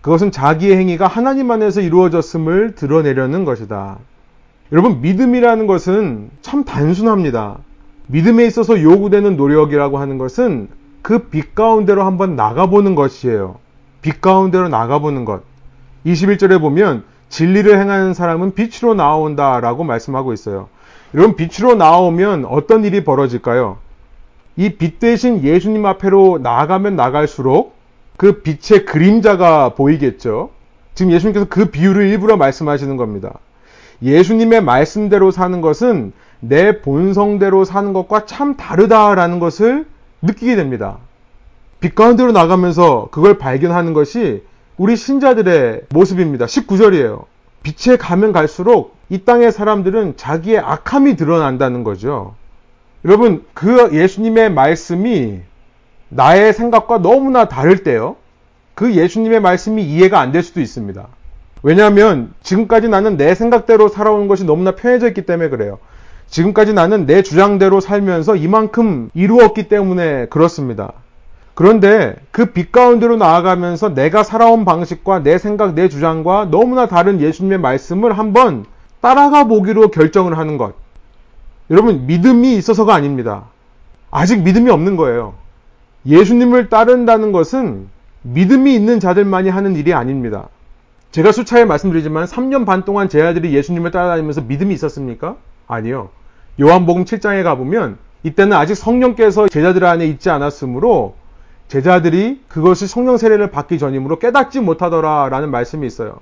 그것은 0.00 0.30
자기의 0.30 0.76
행위가 0.76 1.06
하나님 1.06 1.50
안에서 1.50 1.80
이루어졌음을 1.80 2.74
드러내려는 2.74 3.44
것이다. 3.44 3.98
여러분, 4.70 5.00
믿음이라는 5.00 5.66
것은 5.66 6.30
참 6.40 6.64
단순합니다. 6.64 7.58
믿음에 8.06 8.46
있어서 8.46 8.80
요구되는 8.80 9.36
노력이라고 9.36 9.98
하는 9.98 10.18
것은 10.18 10.68
그 11.02 11.30
빛 11.30 11.54
가운데로 11.54 12.04
한번 12.04 12.36
나가보는 12.36 12.94
것이에요. 12.94 13.56
빛 14.02 14.20
가운데로 14.20 14.68
나가보는 14.68 15.24
것. 15.24 15.42
21절에 16.06 16.60
보면 16.60 17.04
진리를 17.28 17.78
행하는 17.78 18.14
사람은 18.14 18.54
빛으로 18.54 18.94
나온다 18.94 19.60
라고 19.60 19.84
말씀하고 19.84 20.32
있어요. 20.32 20.68
여러분, 21.14 21.36
빛으로 21.36 21.74
나오면 21.74 22.44
어떤 22.46 22.84
일이 22.84 23.04
벌어질까요? 23.04 23.78
이 24.56 24.70
빛 24.76 24.98
대신 24.98 25.42
예수님 25.44 25.86
앞에로 25.86 26.38
나아가면 26.42 26.96
나갈수록 26.96 27.76
그 28.16 28.42
빛의 28.42 28.84
그림자가 28.84 29.74
보이겠죠. 29.74 30.50
지금 30.94 31.12
예수님께서 31.12 31.46
그 31.48 31.66
비유를 31.66 32.08
일부러 32.08 32.36
말씀하시는 32.36 32.96
겁니다. 32.96 33.38
예수님의 34.02 34.62
말씀대로 34.62 35.30
사는 35.30 35.60
것은 35.60 36.12
내 36.40 36.80
본성대로 36.80 37.64
사는 37.64 37.92
것과 37.92 38.26
참 38.26 38.56
다르다라는 38.56 39.38
것을 39.38 39.86
느끼게 40.22 40.56
됩니다. 40.56 40.98
빛 41.80 41.94
가운데로 41.94 42.32
나가면서 42.32 43.08
그걸 43.10 43.38
발견하는 43.38 43.92
것이 43.92 44.42
우리 44.76 44.96
신자들의 44.96 45.82
모습입니다. 45.90 46.46
19절이에요. 46.46 47.24
빛에 47.62 47.96
가면 47.96 48.32
갈수록 48.32 48.96
이 49.08 49.18
땅의 49.24 49.52
사람들은 49.52 50.16
자기의 50.16 50.58
악함이 50.58 51.16
드러난다는 51.16 51.84
거죠. 51.84 52.34
여러분, 53.04 53.44
그 53.54 53.90
예수님의 53.92 54.52
말씀이 54.52 55.40
나의 56.08 56.52
생각과 56.52 56.98
너무나 56.98 57.48
다를 57.48 57.82
때요. 57.82 58.16
그 58.74 58.94
예수님의 58.94 59.40
말씀이 59.40 59.82
이해가 59.82 60.20
안 60.20 60.32
될 60.32 60.42
수도 60.42 60.60
있습니다. 60.60 61.06
왜냐하면 61.62 62.32
지금까지 62.42 62.88
나는 62.88 63.16
내 63.16 63.34
생각대로 63.34 63.88
살아온 63.88 64.28
것이 64.28 64.44
너무나 64.44 64.72
편해져 64.72 65.08
있기 65.08 65.22
때문에 65.22 65.48
그래요. 65.48 65.78
지금까지 66.28 66.72
나는 66.72 67.06
내 67.06 67.22
주장대로 67.22 67.80
살면서 67.80 68.36
이만큼 68.36 69.10
이루었기 69.14 69.68
때문에 69.68 70.26
그렇습니다. 70.26 70.92
그런데 71.58 72.14
그 72.30 72.52
빛 72.52 72.70
가운데로 72.70 73.16
나아가면서 73.16 73.92
내가 73.92 74.22
살아온 74.22 74.64
방식과 74.64 75.24
내 75.24 75.38
생각, 75.38 75.74
내 75.74 75.88
주장과 75.88 76.52
너무나 76.52 76.86
다른 76.86 77.20
예수님의 77.20 77.58
말씀을 77.58 78.16
한번 78.16 78.64
따라가 79.00 79.42
보기로 79.42 79.88
결정을 79.88 80.38
하는 80.38 80.56
것. 80.56 80.74
여러분, 81.72 82.06
믿음이 82.06 82.54
있어서가 82.54 82.94
아닙니다. 82.94 83.46
아직 84.12 84.44
믿음이 84.44 84.70
없는 84.70 84.94
거예요. 84.94 85.34
예수님을 86.06 86.68
따른다는 86.68 87.32
것은 87.32 87.88
믿음이 88.22 88.72
있는 88.72 89.00
자들만이 89.00 89.48
하는 89.48 89.74
일이 89.74 89.92
아닙니다. 89.92 90.50
제가 91.10 91.32
수차에 91.32 91.64
말씀드리지만 91.64 92.26
3년 92.26 92.66
반 92.66 92.84
동안 92.84 93.08
제 93.08 93.20
아들이 93.20 93.52
예수님을 93.52 93.90
따라다니면서 93.90 94.42
믿음이 94.42 94.72
있었습니까? 94.74 95.34
아니요. 95.66 96.10
요한복음 96.60 97.04
7장에 97.04 97.42
가보면 97.42 97.98
이때는 98.22 98.56
아직 98.56 98.76
성령께서 98.76 99.48
제자들 99.48 99.84
안에 99.84 100.06
있지 100.06 100.30
않았으므로 100.30 101.17
제자들이 101.68 102.40
그것이 102.48 102.86
성령 102.86 103.18
세례를 103.18 103.50
받기 103.50 103.78
전이므로 103.78 104.18
깨닫지 104.18 104.60
못하더라라는 104.60 105.50
말씀이 105.50 105.86
있어요. 105.86 106.18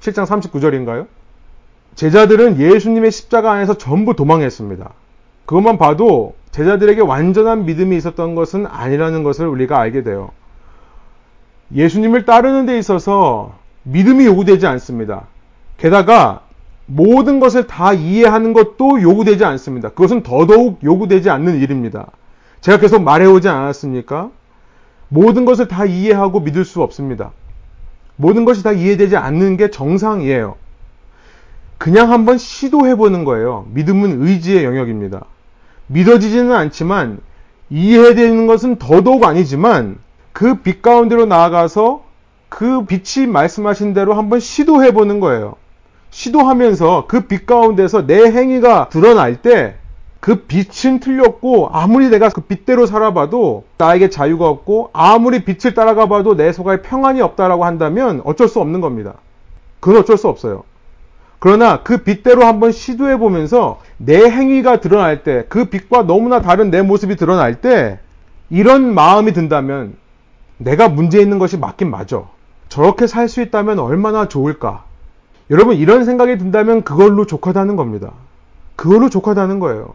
7장 0.00 0.26
39절인가요? 0.26 1.06
제자들은 1.96 2.58
예수님의 2.58 3.10
십자가 3.10 3.52
안에서 3.52 3.76
전부 3.76 4.14
도망했습니다. 4.14 4.90
그것만 5.46 5.78
봐도 5.78 6.34
제자들에게 6.52 7.00
완전한 7.02 7.66
믿음이 7.66 7.96
있었던 7.96 8.34
것은 8.34 8.66
아니라는 8.66 9.24
것을 9.24 9.46
우리가 9.46 9.78
알게 9.78 10.02
돼요. 10.02 10.30
예수님을 11.74 12.24
따르는 12.24 12.66
데 12.66 12.78
있어서 12.78 13.54
믿음이 13.82 14.24
요구되지 14.26 14.66
않습니다. 14.66 15.26
게다가 15.76 16.42
모든 16.86 17.40
것을 17.40 17.66
다 17.66 17.92
이해하는 17.92 18.52
것도 18.52 19.02
요구되지 19.02 19.44
않습니다. 19.44 19.88
그것은 19.88 20.22
더더욱 20.22 20.80
요구되지 20.84 21.30
않는 21.30 21.56
일입니다. 21.56 22.08
제가 22.60 22.78
계속 22.78 23.02
말해오지 23.02 23.48
않았습니까? 23.48 24.30
모든 25.12 25.44
것을 25.44 25.68
다 25.68 25.84
이해하고 25.84 26.40
믿을 26.40 26.64
수 26.64 26.80
없습니다. 26.82 27.32
모든 28.16 28.46
것이 28.46 28.62
다 28.62 28.72
이해되지 28.72 29.18
않는 29.18 29.58
게 29.58 29.70
정상이에요. 29.70 30.56
그냥 31.76 32.10
한번 32.10 32.38
시도해보는 32.38 33.24
거예요. 33.24 33.66
믿음은 33.74 34.22
의지의 34.26 34.64
영역입니다. 34.64 35.26
믿어지지는 35.88 36.52
않지만 36.52 37.18
이해되는 37.68 38.46
것은 38.46 38.76
더더욱 38.76 39.24
아니지만 39.24 39.98
그 40.32 40.62
빛 40.62 40.80
가운데로 40.80 41.26
나아가서 41.26 42.04
그 42.48 42.86
빛이 42.86 43.26
말씀하신 43.26 43.92
대로 43.92 44.14
한번 44.14 44.40
시도해보는 44.40 45.20
거예요. 45.20 45.56
시도하면서 46.10 47.06
그 47.06 47.26
빛 47.26 47.44
가운데서 47.44 48.06
내 48.06 48.30
행위가 48.30 48.88
드러날 48.88 49.42
때 49.42 49.76
그 50.22 50.36
빛은 50.36 51.00
틀렸고 51.00 51.70
아무리 51.72 52.08
내가 52.08 52.28
그 52.28 52.42
빛대로 52.42 52.86
살아봐도 52.86 53.64
나에게 53.76 54.08
자유가 54.08 54.46
없고 54.48 54.90
아무리 54.92 55.44
빛을 55.44 55.74
따라가 55.74 56.06
봐도 56.06 56.36
내 56.36 56.52
속에 56.52 56.80
평안이 56.80 57.20
없다라고 57.20 57.64
한다면 57.64 58.22
어쩔 58.24 58.46
수 58.46 58.60
없는 58.60 58.80
겁니다. 58.80 59.14
그건 59.80 60.00
어쩔 60.00 60.16
수 60.16 60.28
없어요. 60.28 60.62
그러나 61.40 61.82
그 61.82 62.04
빛대로 62.04 62.44
한번 62.44 62.70
시도해 62.70 63.18
보면서 63.18 63.80
내 63.96 64.22
행위가 64.30 64.78
드러날 64.78 65.24
때, 65.24 65.44
그 65.48 65.64
빛과 65.64 66.04
너무나 66.04 66.40
다른 66.40 66.70
내 66.70 66.82
모습이 66.82 67.16
드러날 67.16 67.60
때, 67.60 67.98
이런 68.48 68.94
마음이 68.94 69.32
든다면 69.32 69.96
내가 70.56 70.88
문제 70.88 71.20
있는 71.20 71.40
것이 71.40 71.58
맞긴 71.58 71.90
맞아. 71.90 72.22
저렇게 72.68 73.08
살 73.08 73.28
수 73.28 73.42
있다면 73.42 73.80
얼마나 73.80 74.28
좋을까? 74.28 74.84
여러분, 75.50 75.74
이런 75.74 76.04
생각이 76.04 76.38
든다면 76.38 76.82
그걸로 76.82 77.26
족하다는 77.26 77.74
겁니다. 77.74 78.12
그걸로 78.76 79.10
족하다는 79.10 79.58
거예요. 79.58 79.94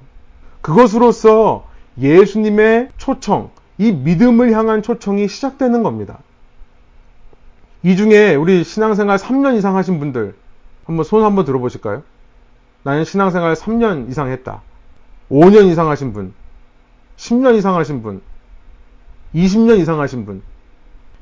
그것으로서 0.67 1.65
예수님의 1.97 2.89
초청, 2.97 3.51
이 3.77 3.93
믿음을 3.93 4.51
향한 4.51 4.82
초청이 4.82 5.30
시작되는 5.30 5.82
겁니다. 5.82 6.19
이 7.84 7.95
중에 7.95 8.36
우리 8.36 8.65
신앙생활 8.65 9.17
3년 9.17 9.58
이상 9.58 9.77
하신 9.77 9.97
분들, 9.99 10.36
한번 10.86 11.06
손 11.06 11.23
한번 11.23 11.45
들어보실까요? 11.45 12.03
나는 12.84 13.06
신앙생활 13.06 13.53
3년 13.53 14.10
이상 14.10 14.30
했다. 14.30 14.62
5년 15.32 15.71
이상 15.71 15.89
하신 15.89 16.12
분, 16.12 16.34
10년 17.15 17.56
이상 17.56 17.77
하신 17.77 18.03
분, 18.03 18.21
20년 19.36 19.80
이상 19.80 20.01
하신 20.01 20.25
분. 20.25 20.41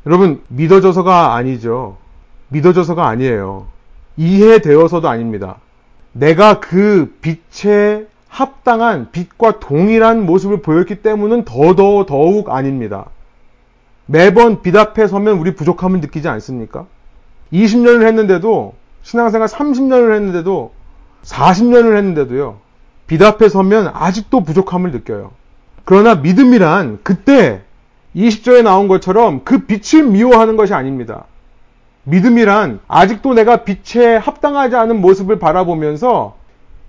여러분, 0.07 0.41
믿어져서가 0.47 1.35
아니죠. 1.35 1.97
믿어져서가 2.47 3.07
아니에요. 3.07 3.67
이해되어서도 4.17 5.07
아닙니다. 5.07 5.57
내가 6.13 6.59
그 6.59 7.15
빛에 7.21 8.07
합당한 8.35 9.11
빛과 9.13 9.61
동일한 9.61 10.25
모습을 10.25 10.61
보였기 10.61 10.95
때문은 10.95 11.45
더더 11.45 12.05
더욱 12.05 12.49
아닙니다. 12.49 13.05
매번 14.07 14.61
빛 14.61 14.75
앞에 14.75 15.07
서면 15.07 15.37
우리 15.37 15.55
부족함을 15.55 16.01
느끼지 16.01 16.27
않습니까? 16.27 16.85
20년을 17.53 18.05
했는데도 18.05 18.73
신앙생활 19.03 19.47
30년을 19.47 20.13
했는데도 20.15 20.73
40년을 21.23 21.95
했는데도요. 21.95 22.57
빛 23.07 23.23
앞에 23.23 23.47
서면 23.47 23.89
아직도 23.93 24.41
부족함을 24.41 24.91
느껴요. 24.91 25.31
그러나 25.85 26.15
믿음이란 26.15 26.99
그때 27.03 27.61
20절에 28.17 28.63
나온 28.63 28.89
것처럼 28.89 29.45
그 29.45 29.59
빛을 29.59 30.07
미워하는 30.07 30.57
것이 30.57 30.73
아닙니다. 30.73 31.23
믿음이란 32.03 32.81
아직도 32.89 33.33
내가 33.33 33.63
빛에 33.63 34.17
합당하지 34.17 34.75
않은 34.75 34.99
모습을 34.99 35.39
바라보면서 35.39 36.35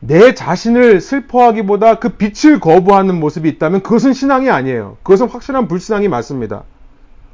내 0.00 0.34
자신을 0.34 1.00
슬퍼하기보다 1.00 1.98
그 1.98 2.10
빛을 2.10 2.60
거부하는 2.60 3.18
모습이 3.18 3.48
있다면 3.48 3.82
그것은 3.82 4.12
신앙이 4.12 4.50
아니에요. 4.50 4.98
그것은 5.02 5.28
확실한 5.28 5.68
불신앙이 5.68 6.08
맞습니다. 6.08 6.64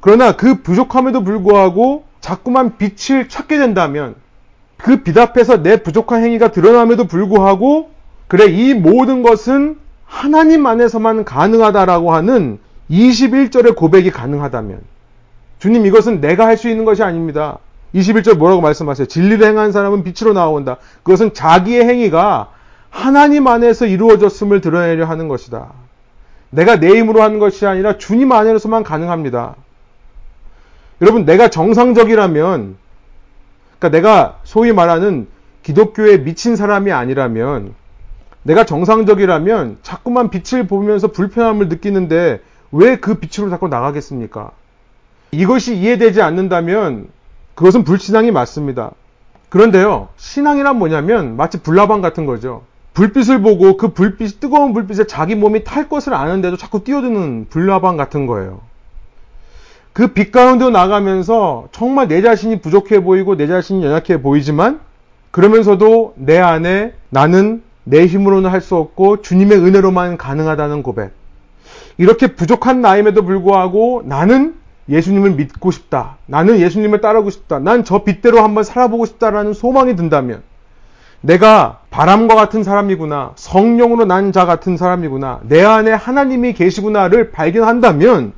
그러나 0.00 0.36
그 0.36 0.62
부족함에도 0.62 1.22
불구하고 1.24 2.04
자꾸만 2.20 2.76
빛을 2.78 3.28
찾게 3.28 3.58
된다면 3.58 4.14
그 4.78 5.02
빛 5.04 5.16
앞에서 5.16 5.62
내 5.62 5.82
부족한 5.82 6.24
행위가 6.24 6.50
드러남에도 6.50 7.04
불구하고 7.04 7.90
그래 8.28 8.46
이 8.46 8.74
모든 8.74 9.22
것은 9.22 9.78
하나님 10.06 10.66
안에서만 10.66 11.24
가능하다라고 11.24 12.12
하는 12.12 12.58
21절의 12.90 13.76
고백이 13.76 14.10
가능하다면 14.10 14.80
주님 15.58 15.86
이것은 15.86 16.20
내가 16.20 16.46
할 16.46 16.56
수 16.56 16.68
있는 16.68 16.84
것이 16.84 17.02
아닙니다. 17.02 17.58
21절 17.94 18.36
뭐라고 18.36 18.60
말씀하세요? 18.62 19.06
진리를 19.06 19.46
행한 19.46 19.72
사람은 19.72 20.02
빛으로 20.04 20.32
나온다. 20.32 20.78
그것은 21.02 21.34
자기의 21.34 21.84
행위가 21.84 22.50
하나님 22.90 23.46
안에서 23.46 23.86
이루어졌음을 23.86 24.60
드러내려 24.60 25.06
하는 25.06 25.28
것이다. 25.28 25.72
내가 26.50 26.78
내 26.78 26.88
힘으로 26.88 27.22
하는 27.22 27.38
것이 27.38 27.66
아니라 27.66 27.98
주님 27.98 28.32
안에서만 28.32 28.82
가능합니다. 28.82 29.56
여러분, 31.00 31.24
내가 31.24 31.48
정상적이라면, 31.48 32.76
그러니까 33.78 33.88
내가 33.88 34.38
소위 34.44 34.72
말하는 34.72 35.26
기독교에 35.62 36.18
미친 36.18 36.54
사람이 36.56 36.92
아니라면, 36.92 37.74
내가 38.42 38.64
정상적이라면 38.64 39.78
자꾸만 39.82 40.30
빛을 40.30 40.66
보면서 40.66 41.08
불편함을 41.08 41.68
느끼는데 41.68 42.40
왜 42.72 42.96
그 42.96 43.14
빛으로 43.14 43.50
자꾸 43.50 43.68
나가겠습니까? 43.68 44.50
이것이 45.30 45.76
이해되지 45.76 46.22
않는다면 46.22 47.08
그것은 47.54 47.84
불신앙이 47.84 48.30
맞습니다. 48.30 48.92
그런데요, 49.48 50.08
신앙이란 50.16 50.78
뭐냐면 50.78 51.36
마치 51.36 51.58
불나방 51.62 52.00
같은 52.00 52.24
거죠. 52.26 52.62
불빛을 52.94 53.42
보고 53.42 53.76
그 53.76 53.88
불빛, 53.88 54.40
뜨거운 54.40 54.72
불빛에 54.72 55.06
자기 55.06 55.34
몸이 55.34 55.64
탈 55.64 55.88
것을 55.88 56.14
아는데도 56.14 56.56
자꾸 56.56 56.84
뛰어드는 56.84 57.46
불나방 57.50 57.96
같은 57.96 58.26
거예요. 58.26 58.60
그 59.92 60.08
빛 60.14 60.32
가운데 60.32 60.70
나가면서 60.70 61.68
정말 61.72 62.08
내 62.08 62.22
자신이 62.22 62.60
부족해 62.60 63.02
보이고 63.02 63.36
내 63.36 63.46
자신이 63.46 63.84
연약해 63.84 64.22
보이지만 64.22 64.80
그러면서도 65.30 66.14
내 66.16 66.38
안에 66.38 66.94
나는 67.10 67.62
내 67.84 68.06
힘으로는 68.06 68.50
할 68.50 68.60
수 68.62 68.76
없고 68.76 69.22
주님의 69.22 69.58
은혜로만 69.58 70.16
가능하다는 70.16 70.82
고백. 70.82 71.12
이렇게 71.98 72.28
부족한 72.28 72.80
나임에도 72.80 73.22
불구하고 73.22 74.02
나는 74.06 74.54
예수님을 74.88 75.32
믿고 75.32 75.70
싶다. 75.70 76.16
나는 76.26 76.58
예수님을 76.58 77.00
따르고 77.00 77.30
싶다. 77.30 77.58
난 77.58 77.84
저 77.84 78.04
빛대로 78.04 78.42
한번 78.42 78.64
살아보고 78.64 79.06
싶다라는 79.06 79.52
소망이 79.54 79.96
든다면 79.96 80.42
내가 81.20 81.80
바람과 81.90 82.34
같은 82.34 82.64
사람이구나. 82.64 83.32
성령으로 83.36 84.04
난 84.06 84.32
자 84.32 84.44
같은 84.44 84.76
사람이구나. 84.76 85.40
내 85.44 85.62
안에 85.62 85.92
하나님이 85.92 86.54
계시구나를 86.54 87.30
발견한다면 87.30 88.32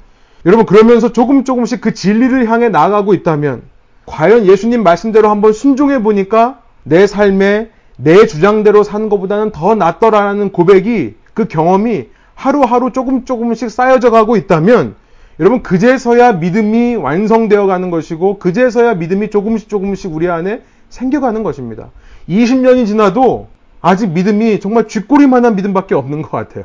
여러분 0.45 0.67
그러면서 0.67 1.13
조금 1.13 1.45
조금씩 1.45 1.81
그 1.81 1.95
진리를 1.95 2.47
향해 2.51 2.69
나아가고 2.69 3.15
있다면 3.15 3.63
과연 4.05 4.45
예수님 4.45 4.83
말씀대로 4.83 5.31
한번 5.31 5.55
순종해 5.55 6.03
보니까 6.03 6.61
내 6.83 7.07
삶에 7.07 7.71
내 7.97 8.27
주장대로 8.27 8.83
사는 8.83 9.09
것보다는 9.09 9.53
더 9.53 9.75
낫더라는 9.75 10.53
고백이 10.53 11.15
그 11.33 11.47
경험이 11.47 12.09
하루하루 12.35 12.93
조금 12.93 13.25
조금씩 13.25 13.71
쌓여져 13.71 14.11
가고 14.11 14.37
있다면 14.37 14.97
여러분 15.41 15.63
그제서야 15.63 16.35
믿음이 16.35 16.97
완성되어 16.97 17.67
가는 17.67 17.91
것이고 17.91 18.39
그제서야 18.39 18.95
믿음이 18.95 19.31
조금씩 19.31 19.69
조금씩 19.69 20.15
우리 20.15 20.29
안에 20.29 20.63
생겨가는 20.91 21.43
것입니다. 21.43 21.91
20년이 22.29 22.87
지나도 22.87 23.49
아직 23.81 24.11
믿음이 24.11 24.61
정말 24.61 24.87
쥐꼬리만한 24.87 25.57
믿음밖에 25.57 25.95
없는 25.95 26.23
것 26.23 26.31
같아요. 26.31 26.65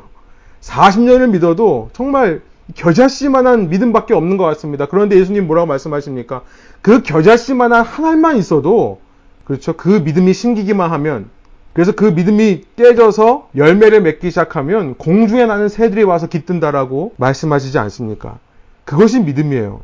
40년을 0.60 1.30
믿어도 1.30 1.90
정말 1.92 2.42
겨자씨만한 2.74 3.68
믿음밖에 3.68 4.14
없는 4.14 4.36
것 4.36 4.44
같습니다. 4.44 4.86
그런데 4.86 5.16
예수님 5.16 5.46
뭐라고 5.46 5.66
말씀하십니까? 5.66 6.42
그 6.80 7.02
겨자씨만한 7.02 7.84
한 7.84 8.04
알만 8.04 8.36
있어도 8.36 9.00
그렇죠. 9.44 9.72
그 9.72 9.88
믿음이 9.88 10.32
심기기만 10.32 10.92
하면 10.92 11.28
그래서 11.72 11.92
그 11.92 12.04
믿음이 12.04 12.62
깨져서 12.76 13.48
열매를 13.56 14.00
맺기 14.02 14.30
시작하면 14.30 14.94
공중에 14.94 15.46
나는 15.46 15.68
새들이 15.68 16.04
와서 16.04 16.28
깃든다라고 16.28 17.14
말씀하시지 17.16 17.76
않습니까? 17.78 18.38
그것이 18.84 19.20
믿음이에요. 19.20 19.80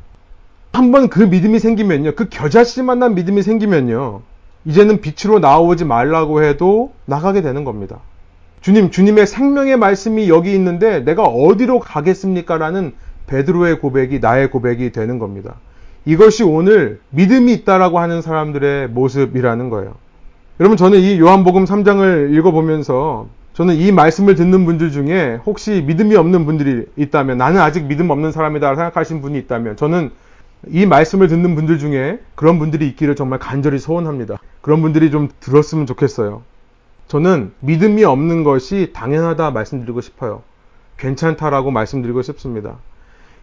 한번 0.73 1.09
그 1.09 1.23
믿음이 1.23 1.59
생기면요. 1.59 2.15
그 2.17 2.29
겨자씨만한 2.29 3.15
믿음이 3.15 3.43
생기면요. 3.43 4.21
이제는 4.67 5.01
빛으로 5.01 5.39
나오지 5.39 5.85
말라고 5.85 6.43
해도 6.43 6.93
나가게 7.07 7.41
되는 7.41 7.65
겁니다. 7.65 8.01
주님, 8.61 8.91
주님의 8.91 9.27
생명의 9.27 9.77
말씀이 9.77 10.29
여기 10.29 10.53
있는데 10.55 11.01
내가 11.05 11.23
어디로 11.23 11.79
가겠습니까? 11.79 12.59
라는 12.59 12.93
베드로의 13.27 13.81
고백이 13.81 14.19
나의 14.19 14.51
고백이 14.51 14.93
되는 14.93 15.19
겁니다. 15.19 15.55
이것이 16.05 16.43
오늘 16.43 17.01
믿음이 17.11 17.53
있다라고 17.53 17.99
하는 17.99 18.23
사람들의 18.23 18.89
모습이라는 18.89 19.71
거예요. 19.71 19.95
여러분, 20.61 20.77
저는 20.77 21.01
이 21.01 21.19
요한복음 21.19 21.65
3장을 21.65 22.33
읽어보면서 22.35 23.29
저는 23.57 23.77
이 23.77 23.91
말씀을 23.91 24.35
듣는 24.35 24.67
분들 24.67 24.91
중에 24.91 25.41
혹시 25.47 25.83
믿음이 25.87 26.15
없는 26.15 26.45
분들이 26.45 26.85
있다면 26.97 27.39
나는 27.39 27.59
아직 27.59 27.87
믿음 27.87 28.11
없는 28.11 28.31
사람이다 28.31 28.75
생각하신 28.75 29.23
분이 29.23 29.39
있다면 29.39 29.77
저는 29.79 30.11
이 30.69 30.85
말씀을 30.85 31.29
듣는 31.29 31.55
분들 31.55 31.79
중에 31.79 32.21
그런 32.35 32.59
분들이 32.59 32.87
있기를 32.89 33.17
정말 33.17 33.39
간절히 33.39 33.79
소원합니다. 33.79 34.37
그런 34.61 34.83
분들이 34.83 35.11
좀 35.11 35.31
들었으면 35.41 35.87
좋겠어요. 35.87 36.43
저는 37.09 37.53
믿음이 37.61 38.05
없는 38.05 38.45
것이 38.45 38.91
당연하다 38.93 39.53
말씀드리고 39.53 40.03
싶어요. 40.03 40.43
괜찮다라고 40.99 41.71
말씀드리고 41.71 42.21
싶습니다. 42.21 42.77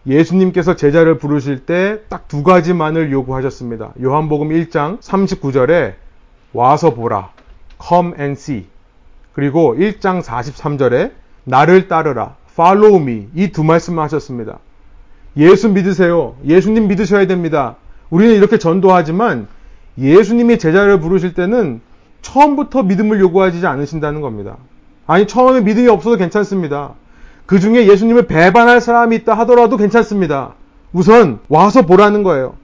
예수님께서 0.06 0.76
제자를 0.76 1.18
부르실 1.18 1.66
때 1.66 2.02
딱 2.08 2.28
두 2.28 2.44
가지만을 2.44 3.10
요구하셨습니다. 3.10 3.94
요한복음 4.00 4.50
1장 4.50 5.00
39절에 5.00 5.94
와서 6.52 6.94
보라. 6.94 7.30
come 7.82 8.12
and 8.16 8.38
see. 8.38 8.73
그리고 9.34 9.74
1장 9.76 10.22
43절에 10.22 11.12
나를 11.44 11.88
따르라. 11.88 12.36
follow 12.52 12.96
me. 13.00 13.28
이 13.34 13.48
두 13.52 13.64
말씀을 13.64 14.02
하셨습니다. 14.04 14.58
예수 15.36 15.68
믿으세요. 15.68 16.36
예수님 16.46 16.86
믿으셔야 16.88 17.26
됩니다. 17.26 17.76
우리는 18.10 18.34
이렇게 18.34 18.58
전도하지만 18.58 19.48
예수님이 19.98 20.58
제자를 20.58 21.00
부르실 21.00 21.34
때는 21.34 21.80
처음부터 22.22 22.84
믿음을 22.84 23.20
요구하지 23.20 23.66
않으신다는 23.66 24.20
겁니다. 24.20 24.56
아니, 25.06 25.26
처음에 25.26 25.60
믿음이 25.60 25.88
없어도 25.88 26.16
괜찮습니다. 26.16 26.92
그 27.46 27.60
중에 27.60 27.86
예수님을 27.88 28.26
배반할 28.26 28.80
사람이 28.80 29.16
있다 29.16 29.34
하더라도 29.40 29.76
괜찮습니다. 29.76 30.54
우선 30.92 31.40
와서 31.48 31.82
보라는 31.82 32.22
거예요. 32.22 32.54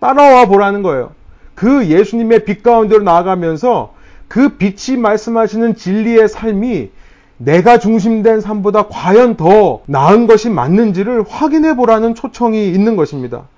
따라와 0.00 0.46
보라는 0.46 0.82
거예요. 0.82 1.12
그 1.54 1.86
예수님의 1.86 2.44
빛 2.44 2.62
가운데로 2.62 3.04
나아가면서 3.04 3.94
그 4.28 4.56
빛이 4.56 4.98
말씀하시는 4.98 5.76
진리의 5.76 6.28
삶이 6.28 6.90
내가 7.36 7.78
중심된 7.78 8.40
삶보다 8.40 8.88
과연 8.88 9.36
더 9.36 9.82
나은 9.86 10.26
것이 10.26 10.50
맞는지를 10.50 11.24
확인해 11.28 11.76
보라는 11.76 12.14
초청이 12.14 12.68
있는 12.68 12.96
것입니다. 12.96 13.48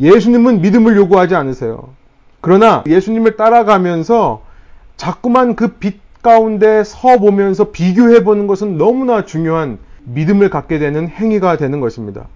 예수님은 0.00 0.60
믿음을 0.60 0.96
요구하지 0.96 1.34
않으세요. 1.34 1.90
그러나 2.40 2.84
예수님을 2.86 3.36
따라가면서 3.36 4.42
자꾸만 4.96 5.56
그 5.56 5.78
빛 5.78 6.00
가운데 6.22 6.82
서 6.84 7.18
보면서 7.18 7.70
비교해 7.70 8.24
보는 8.24 8.46
것은 8.46 8.76
너무나 8.76 9.24
중요한 9.24 9.78
믿음을 10.04 10.50
갖게 10.50 10.78
되는 10.78 11.08
행위가 11.08 11.56
되는 11.56 11.80
것입니다. 11.80 12.26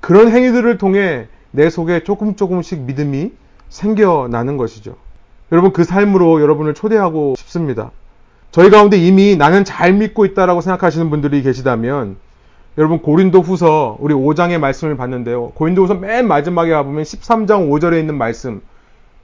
그런 0.00 0.28
행위들을 0.30 0.78
통해 0.78 1.26
내 1.50 1.70
속에 1.70 2.04
조금 2.04 2.36
조금씩 2.36 2.82
믿음이 2.82 3.32
생겨나는 3.68 4.56
것이죠. 4.56 4.96
여러분 5.52 5.72
그 5.72 5.84
삶으로 5.84 6.40
여러분을 6.40 6.74
초대하고 6.74 7.34
싶습니다. 7.36 7.90
저희 8.50 8.70
가운데 8.70 8.96
이미 8.96 9.36
나는 9.36 9.64
잘 9.64 9.92
믿고 9.92 10.24
있다라고 10.24 10.60
생각하시는 10.60 11.10
분들이 11.10 11.42
계시다면 11.42 12.16
여러분 12.78 13.00
고린도 13.02 13.40
후서 13.40 13.96
우리 14.00 14.14
5장의 14.14 14.58
말씀을 14.58 14.96
봤는데요. 14.96 15.50
고린도 15.50 15.82
후서 15.82 15.94
맨 15.94 16.26
마지막에 16.26 16.70
가보면 16.70 17.04
13장 17.04 17.68
5절에 17.68 17.98
있는 17.98 18.16
말씀 18.16 18.62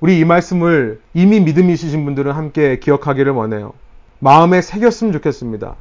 우리 0.01 0.19
이 0.19 0.25
말씀을 0.25 1.01
이미 1.15 1.41
믿음이 1.41 1.73
있으신 1.73 2.05
분들은 2.05 2.33
함께 2.33 2.79
기억하기를 2.79 3.33
원해요. 3.33 3.73
마음에 4.19 4.63
새겼으면 4.63 5.13
좋겠습니다. 5.15 5.77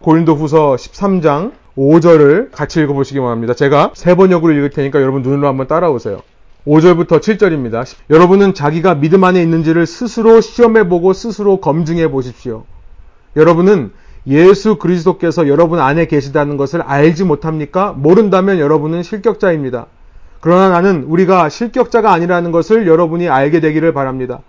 고린도 0.00 0.34
후서 0.34 0.74
13장 0.74 1.52
5절을 1.76 2.50
같이 2.52 2.80
읽어보시기 2.82 3.20
바랍니다. 3.20 3.54
제가 3.54 3.92
세 3.94 4.14
번역으로 4.14 4.52
읽을 4.52 4.70
테니까 4.70 5.00
여러분 5.00 5.22
눈으로 5.22 5.48
한번 5.48 5.68
따라오세요. 5.68 6.22
5절부터 6.66 7.18
7절입니다. 7.20 7.84
여러분은 8.10 8.54
자기가 8.54 8.94
믿음 8.94 9.24
안에 9.24 9.42
있는지를 9.42 9.86
스스로 9.86 10.40
시험해보고 10.40 11.12
스스로 11.12 11.60
검증해 11.60 12.10
보십시오. 12.10 12.64
여러분은 13.36 13.90
예수 14.28 14.76
그리스도께서 14.76 15.48
여러분 15.48 15.80
안에 15.80 16.06
계시다는 16.06 16.56
것을 16.56 16.80
알지 16.82 17.24
못합니까? 17.24 17.92
모른다면 17.92 18.60
여러분은 18.60 19.02
실격자입니다. 19.02 19.86
그러나 20.40 20.68
나는 20.68 21.04
우리가 21.04 21.48
실격자가 21.48 22.12
아니라는 22.12 22.52
것을 22.52 22.86
여러분이 22.86 23.28
알게 23.28 23.58
되기를 23.60 23.92
바랍니다. 23.92 24.40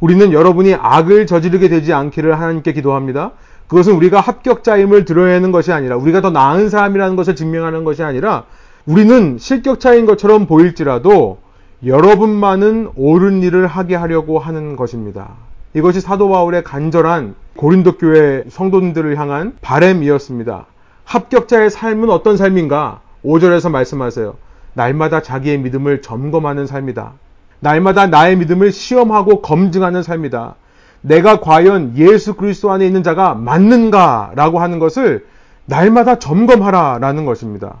우리는 0.00 0.32
여러분이 0.32 0.74
악을 0.74 1.26
저지르게 1.26 1.68
되지 1.68 1.94
않기를 1.94 2.38
하나님께 2.38 2.74
기도합니다. 2.74 3.32
그것은 3.68 3.94
우리가 3.94 4.20
합격자임을 4.20 5.06
드러내는 5.06 5.50
것이 5.50 5.72
아니라 5.72 5.96
우리가 5.96 6.20
더 6.20 6.28
나은 6.30 6.68
사람이라는 6.68 7.16
것을 7.16 7.34
증명하는 7.34 7.84
것이 7.84 8.02
아니라 8.02 8.44
우리는 8.84 9.38
실격자인 9.38 10.04
것처럼 10.04 10.46
보일지라도 10.46 11.43
여러분만은 11.86 12.90
옳은 12.96 13.42
일을 13.42 13.66
하게 13.66 13.94
하려고 13.94 14.38
하는 14.38 14.76
것입니다. 14.76 15.30
이것이 15.74 16.00
사도 16.00 16.28
바울의 16.28 16.64
간절한 16.64 17.34
고린도 17.56 17.98
교회 17.98 18.44
성도들을 18.48 19.18
향한 19.18 19.56
바램이었습니다. 19.60 20.66
합격자의 21.04 21.70
삶은 21.70 22.10
어떤 22.10 22.36
삶인가? 22.36 23.00
5절에서 23.24 23.70
말씀하세요. 23.70 24.36
날마다 24.72 25.20
자기의 25.20 25.58
믿음을 25.58 26.00
점검하는 26.00 26.66
삶이다. 26.66 27.12
날마다 27.60 28.06
나의 28.06 28.36
믿음을 28.36 28.72
시험하고 28.72 29.42
검증하는 29.42 30.02
삶이다. 30.02 30.54
내가 31.02 31.40
과연 31.40 31.96
예수 31.96 32.34
그리스도 32.34 32.70
안에 32.70 32.86
있는 32.86 33.02
자가 33.02 33.34
맞는가라고 33.34 34.58
하는 34.58 34.78
것을 34.78 35.26
날마다 35.66 36.18
점검하라라는 36.18 37.26
것입니다. 37.26 37.76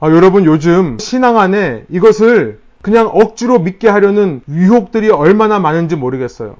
아, 0.00 0.10
여러분 0.10 0.44
요즘 0.44 0.98
신앙 0.98 1.38
안에 1.38 1.84
이것을 1.88 2.61
그냥 2.82 3.08
억지로 3.12 3.60
믿게 3.60 3.88
하려는 3.88 4.42
유혹들이 4.48 5.10
얼마나 5.10 5.58
많은지 5.60 5.96
모르겠어요. 5.96 6.56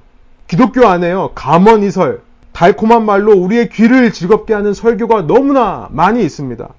기독교 0.47 0.87
안에요. 0.87 1.31
감언이설, 1.35 2.21
달콤한 2.53 3.05
말로 3.05 3.33
우리의 3.33 3.69
귀를 3.69 4.11
즐겁게 4.13 4.53
하는 4.53 4.73
설교가 4.73 5.27
너무나 5.27 5.89
많이 5.91 6.23
있습니다. 6.23 6.69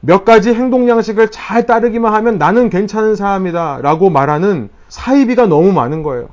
몇 0.00 0.24
가지 0.24 0.52
행동 0.52 0.88
양식을 0.88 1.30
잘 1.30 1.66
따르기만 1.66 2.12
하면 2.14 2.38
나는 2.38 2.70
괜찮은 2.70 3.16
사람이다 3.16 3.80
라고 3.82 4.10
말하는 4.10 4.68
사이비가 4.88 5.46
너무 5.46 5.72
많은 5.72 6.02
거예요. 6.02 6.28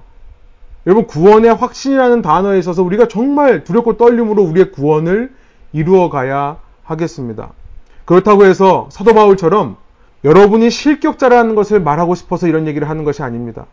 여러분 0.85 1.05
구원의 1.05 1.53
확신이라는 1.53 2.21
단어에 2.21 2.59
있어서 2.59 2.81
우리가 2.81 3.07
정말 3.07 3.63
두렵고 3.63 3.97
떨림으로 3.97 4.43
우리의 4.43 4.71
구원을 4.71 5.33
이루어 5.73 6.09
가야 6.09 6.57
하겠습니다. 6.83 7.51
그렇다고 8.05 8.45
해서 8.45 8.87
사도 8.89 9.13
바울처럼 9.13 9.75
여러분이 10.27 10.69
실격자라는 10.69 11.55
것을 11.55 11.79
말하고 11.79 12.13
싶어서 12.13 12.47
이런 12.49 12.67
얘기를 12.67 12.89
하는 12.89 13.05
것이 13.05 13.23
아닙니다. 13.23 13.65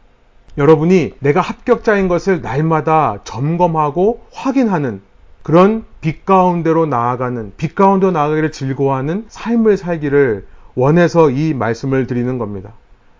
여러분이 0.57 1.14
내가 1.18 1.40
합격자인 1.40 2.07
것을 2.07 2.42
날마다 2.42 3.18
점검하고 3.24 4.20
확인하는 4.32 5.00
그런 5.42 5.84
빛 6.00 6.24
가운데로 6.24 6.86
나아가는 6.86 7.52
빛 7.57 7.74
가운데로 7.74 8.12
나아가기를 8.12 8.52
즐거워하는 8.52 9.24
삶을 9.30 9.76
살기를 9.76 10.46
원해서 10.76 11.28
이 11.28 11.55
말씀을 11.55 12.07
드리는 12.07 12.38
겁니다. 12.38 12.70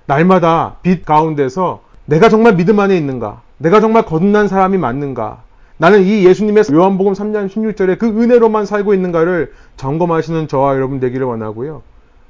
날마다 0.07 0.77
빛 0.83 1.05
가운데서 1.05 1.83
내가 2.05 2.29
정말 2.29 2.55
믿음 2.55 2.79
안에 2.79 2.97
있는가? 2.97 3.43
내가 3.59 3.81
정말 3.81 4.05
거듭난 4.05 4.47
사람이 4.47 4.79
맞는가? 4.79 5.43
나는 5.77 6.05
이 6.05 6.25
예수님의 6.25 6.63
요한복음 6.71 7.15
3장 7.15 7.49
16절에 7.49 7.99
그 7.99 8.07
은혜로만 8.07 8.65
살고 8.65 8.95
있는가를 8.95 9.53
점검하시는 9.77 10.47
저와 10.47 10.77
여러분 10.77 11.01
되기를 11.01 11.27
원하고요. 11.27 11.83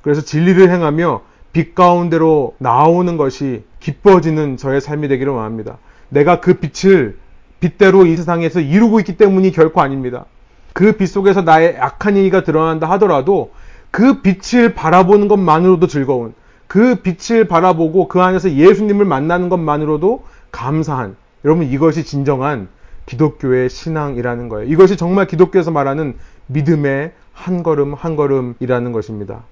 그래서 0.05 0.21
진리를 0.21 0.71
행하며 0.71 1.23
빛 1.55 1.75
가운데로 1.75 2.57
나오는 2.59 3.17
것이 3.17 3.65
기뻐지는 3.81 4.59
저의 4.59 4.83
삶이 4.83 5.09
되기를 5.09 5.33
원합니다. 5.33 5.79
내가 6.11 6.41
그 6.41 6.55
빛을 6.59 7.17
빛대로 7.59 8.05
이 8.05 8.15
세상에서 8.15 8.61
이루고 8.61 9.01
있기 9.01 9.17
때문이 9.17 9.51
결코 9.53 9.81
아닙니다. 9.81 10.27
그 10.75 10.93
빛 10.99 11.07
속에서 11.07 11.41
나의 11.41 11.79
악한 11.79 12.19
이가 12.19 12.45
드러난다 12.45 12.91
하더라도 12.91 13.53
그 13.91 14.21
빛을 14.21 14.75
바라보는 14.75 15.27
것만으로도 15.27 15.87
즐거운 15.87 16.35
그 16.67 16.97
빛을 16.97 17.49
바라보고 17.49 18.09
그 18.09 18.21
안에서 18.21 18.51
예수님을 18.51 19.07
만나는 19.07 19.49
것만으로도 19.49 20.25
감사한 20.51 21.17
여러분 21.47 21.65
이것이 21.65 22.05
진정한 22.05 22.69
기독교의 23.07 23.71
신앙이라는 23.71 24.51
거예요. 24.51 24.71
이것이 24.71 24.99
정말 24.99 25.27
기독교에서 25.27 25.71
말하는 25.71 26.17
믿음의 26.49 27.13
한 27.33 27.63
걸음 27.63 27.95
한 27.95 28.17
걸음이라는 28.17 28.93
것입니다. 28.93 29.45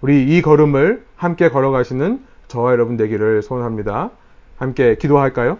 우리 0.00 0.22
이 0.24 0.42
걸음을 0.42 1.02
함께 1.16 1.48
걸어가시는 1.48 2.20
저와 2.46 2.70
여러분 2.70 2.96
되기를 2.96 3.42
소원합니다. 3.42 4.10
함께 4.56 4.96
기도할까요? 4.96 5.58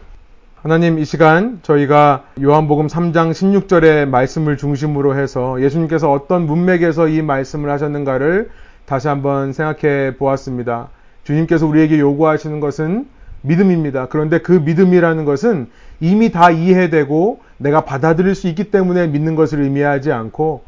하나님 0.62 1.00
이 1.00 1.04
시간 1.04 1.58
저희가 1.62 2.24
요한복음 2.40 2.86
3장 2.86 3.32
16절의 3.32 4.08
말씀을 4.08 4.56
중심으로 4.56 5.16
해서 5.16 5.60
예수님께서 5.60 6.12
어떤 6.12 6.46
문맥에서 6.46 7.08
이 7.08 7.20
말씀을 7.20 7.68
하셨는가를 7.70 8.50
다시 8.86 9.08
한번 9.08 9.52
생각해 9.52 10.16
보았습니다. 10.16 10.88
주님께서 11.24 11.66
우리에게 11.66 11.98
요구하시는 11.98 12.60
것은 12.60 13.08
믿음입니다. 13.42 14.06
그런데 14.06 14.38
그 14.38 14.52
믿음이라는 14.52 15.24
것은 15.24 15.68
이미 15.98 16.30
다 16.30 16.52
이해되고 16.52 17.40
내가 17.56 17.80
받아들일 17.84 18.36
수 18.36 18.46
있기 18.46 18.70
때문에 18.70 19.08
믿는 19.08 19.34
것을 19.34 19.62
의미하지 19.62 20.12
않고 20.12 20.62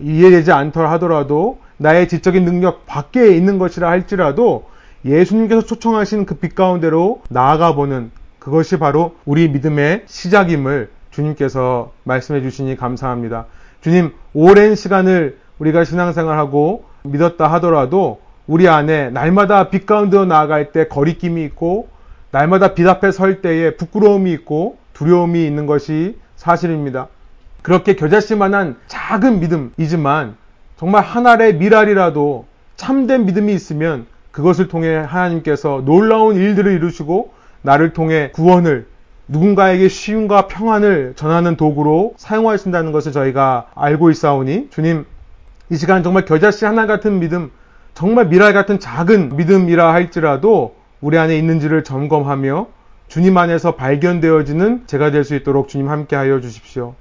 이해되지 0.00 0.52
않더라 0.52 0.90
하더라도 0.92 1.58
나의 1.82 2.08
지적인 2.08 2.44
능력 2.44 2.84
밖에 2.84 3.34
있는 3.34 3.58
것이라 3.58 3.88
할지라도 3.88 4.68
예수님께서 5.06 5.62
초청하신 5.62 6.26
그 6.26 6.34
빛 6.34 6.54
가운데로 6.54 7.22
나아가 7.30 7.74
보는 7.74 8.10
그것이 8.38 8.78
바로 8.78 9.16
우리 9.24 9.48
믿음의 9.48 10.02
시작임을 10.04 10.90
주님께서 11.10 11.92
말씀해 12.04 12.42
주시니 12.42 12.76
감사합니다. 12.76 13.46
주님, 13.80 14.12
오랜 14.34 14.74
시간을 14.74 15.38
우리가 15.58 15.84
신앙생활하고 15.84 16.84
믿었다 17.04 17.50
하더라도 17.54 18.20
우리 18.46 18.68
안에 18.68 19.08
날마다 19.08 19.70
빛 19.70 19.86
가운데로 19.86 20.26
나아갈 20.26 20.72
때 20.72 20.86
거리낌이 20.86 21.42
있고 21.46 21.88
날마다 22.30 22.74
빛 22.74 22.86
앞에 22.86 23.10
설 23.10 23.40
때에 23.40 23.76
부끄러움이 23.76 24.30
있고 24.32 24.76
두려움이 24.92 25.46
있는 25.46 25.64
것이 25.64 26.18
사실입니다. 26.36 27.08
그렇게 27.62 27.96
겨자씨만한 27.96 28.76
작은 28.86 29.40
믿음이지만 29.40 30.36
정말 30.80 31.02
하나의 31.04 31.56
미랄이라도 31.56 32.46
참된 32.76 33.26
믿음이 33.26 33.52
있으면 33.52 34.06
그것을 34.30 34.68
통해 34.68 34.96
하나님께서 34.96 35.82
놀라운 35.84 36.36
일들을 36.36 36.72
이루시고 36.72 37.34
나를 37.60 37.92
통해 37.92 38.30
구원을 38.32 38.86
누군가에게 39.28 39.88
쉬움과 39.88 40.46
평안을 40.46 41.12
전하는 41.16 41.56
도구로 41.56 42.14
사용하신다는 42.16 42.92
것을 42.92 43.12
저희가 43.12 43.66
알고 43.74 44.10
있사오니 44.10 44.68
주님 44.70 45.04
이 45.68 45.76
시간 45.76 46.02
정말 46.02 46.24
겨자씨 46.24 46.64
하나 46.64 46.86
같은 46.86 47.20
믿음 47.20 47.50
정말 47.92 48.28
미랄 48.28 48.54
같은 48.54 48.80
작은 48.80 49.36
믿음이라 49.36 49.92
할지라도 49.92 50.76
우리 51.02 51.18
안에 51.18 51.36
있는지를 51.36 51.84
점검하며 51.84 52.68
주님 53.06 53.36
안에서 53.36 53.74
발견되어지는 53.74 54.84
제가 54.86 55.10
될 55.10 55.24
수 55.24 55.34
있도록 55.34 55.68
주님 55.68 55.90
함께 55.90 56.16
하여 56.16 56.40
주십시오. 56.40 56.94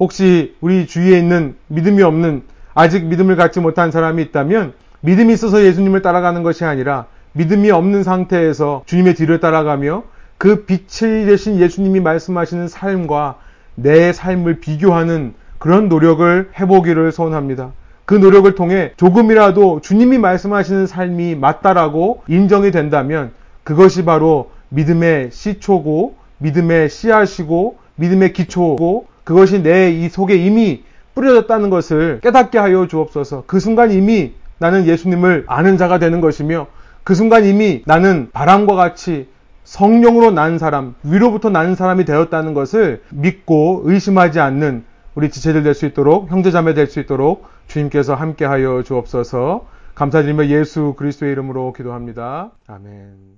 혹시 0.00 0.56
우리 0.62 0.86
주위에 0.86 1.18
있는 1.18 1.54
믿음이 1.66 2.02
없는 2.02 2.55
아직 2.76 3.06
믿음을 3.06 3.36
갖지 3.36 3.58
못한 3.58 3.90
사람이 3.90 4.22
있다면 4.22 4.74
믿음이 5.00 5.32
있어서 5.32 5.64
예수님을 5.64 6.02
따라가는 6.02 6.42
것이 6.42 6.64
아니라 6.64 7.06
믿음이 7.32 7.70
없는 7.70 8.02
상태에서 8.02 8.82
주님의 8.84 9.14
뒤를 9.14 9.40
따라가며 9.40 10.04
그 10.36 10.66
빛이 10.66 11.24
되신 11.24 11.58
예수님이 11.58 12.00
말씀하시는 12.00 12.68
삶과 12.68 13.38
내 13.74 14.12
삶을 14.12 14.60
비교하는 14.60 15.32
그런 15.58 15.88
노력을 15.88 16.50
해보기를 16.60 17.12
소원합니다. 17.12 17.72
그 18.04 18.14
노력을 18.14 18.54
통해 18.54 18.92
조금이라도 18.98 19.80
주님이 19.80 20.18
말씀하시는 20.18 20.86
삶이 20.86 21.34
맞다라고 21.34 22.22
인정이 22.28 22.72
된다면 22.72 23.32
그것이 23.64 24.04
바로 24.04 24.50
믿음의 24.68 25.30
시초고 25.32 26.14
믿음의 26.38 26.90
씨앗이고 26.90 27.78
믿음의 27.96 28.34
기초고 28.34 29.06
그것이 29.24 29.62
내 29.62 29.90
이 29.90 30.10
속에 30.10 30.36
이미 30.36 30.84
뿌려졌다는 31.16 31.70
것을 31.70 32.20
깨닫게 32.22 32.58
하여 32.58 32.86
주옵소서. 32.86 33.44
그 33.48 33.58
순간 33.58 33.90
이미 33.90 34.34
나는 34.58 34.86
예수님을 34.86 35.44
아는 35.48 35.76
자가 35.76 35.98
되는 35.98 36.20
것이며 36.20 36.68
그 37.02 37.14
순간 37.14 37.44
이미 37.44 37.82
나는 37.86 38.30
바람과 38.32 38.74
같이 38.76 39.28
성령으로 39.64 40.30
난 40.30 40.58
사람, 40.58 40.94
위로부터 41.02 41.50
난 41.50 41.74
사람이 41.74 42.04
되었다는 42.04 42.54
것을 42.54 43.02
믿고 43.10 43.82
의심하지 43.84 44.38
않는 44.38 44.84
우리 45.16 45.30
지체들 45.30 45.62
될 45.64 45.74
수 45.74 45.86
있도록 45.86 46.30
형제자매 46.30 46.74
될 46.74 46.86
수 46.86 47.00
있도록 47.00 47.46
주님께서 47.66 48.14
함께하여 48.14 48.82
주옵소서. 48.84 49.66
감사드리며 49.94 50.46
예수 50.46 50.94
그리스도의 50.96 51.32
이름으로 51.32 51.72
기도합니다. 51.72 52.50
아멘. 52.68 53.35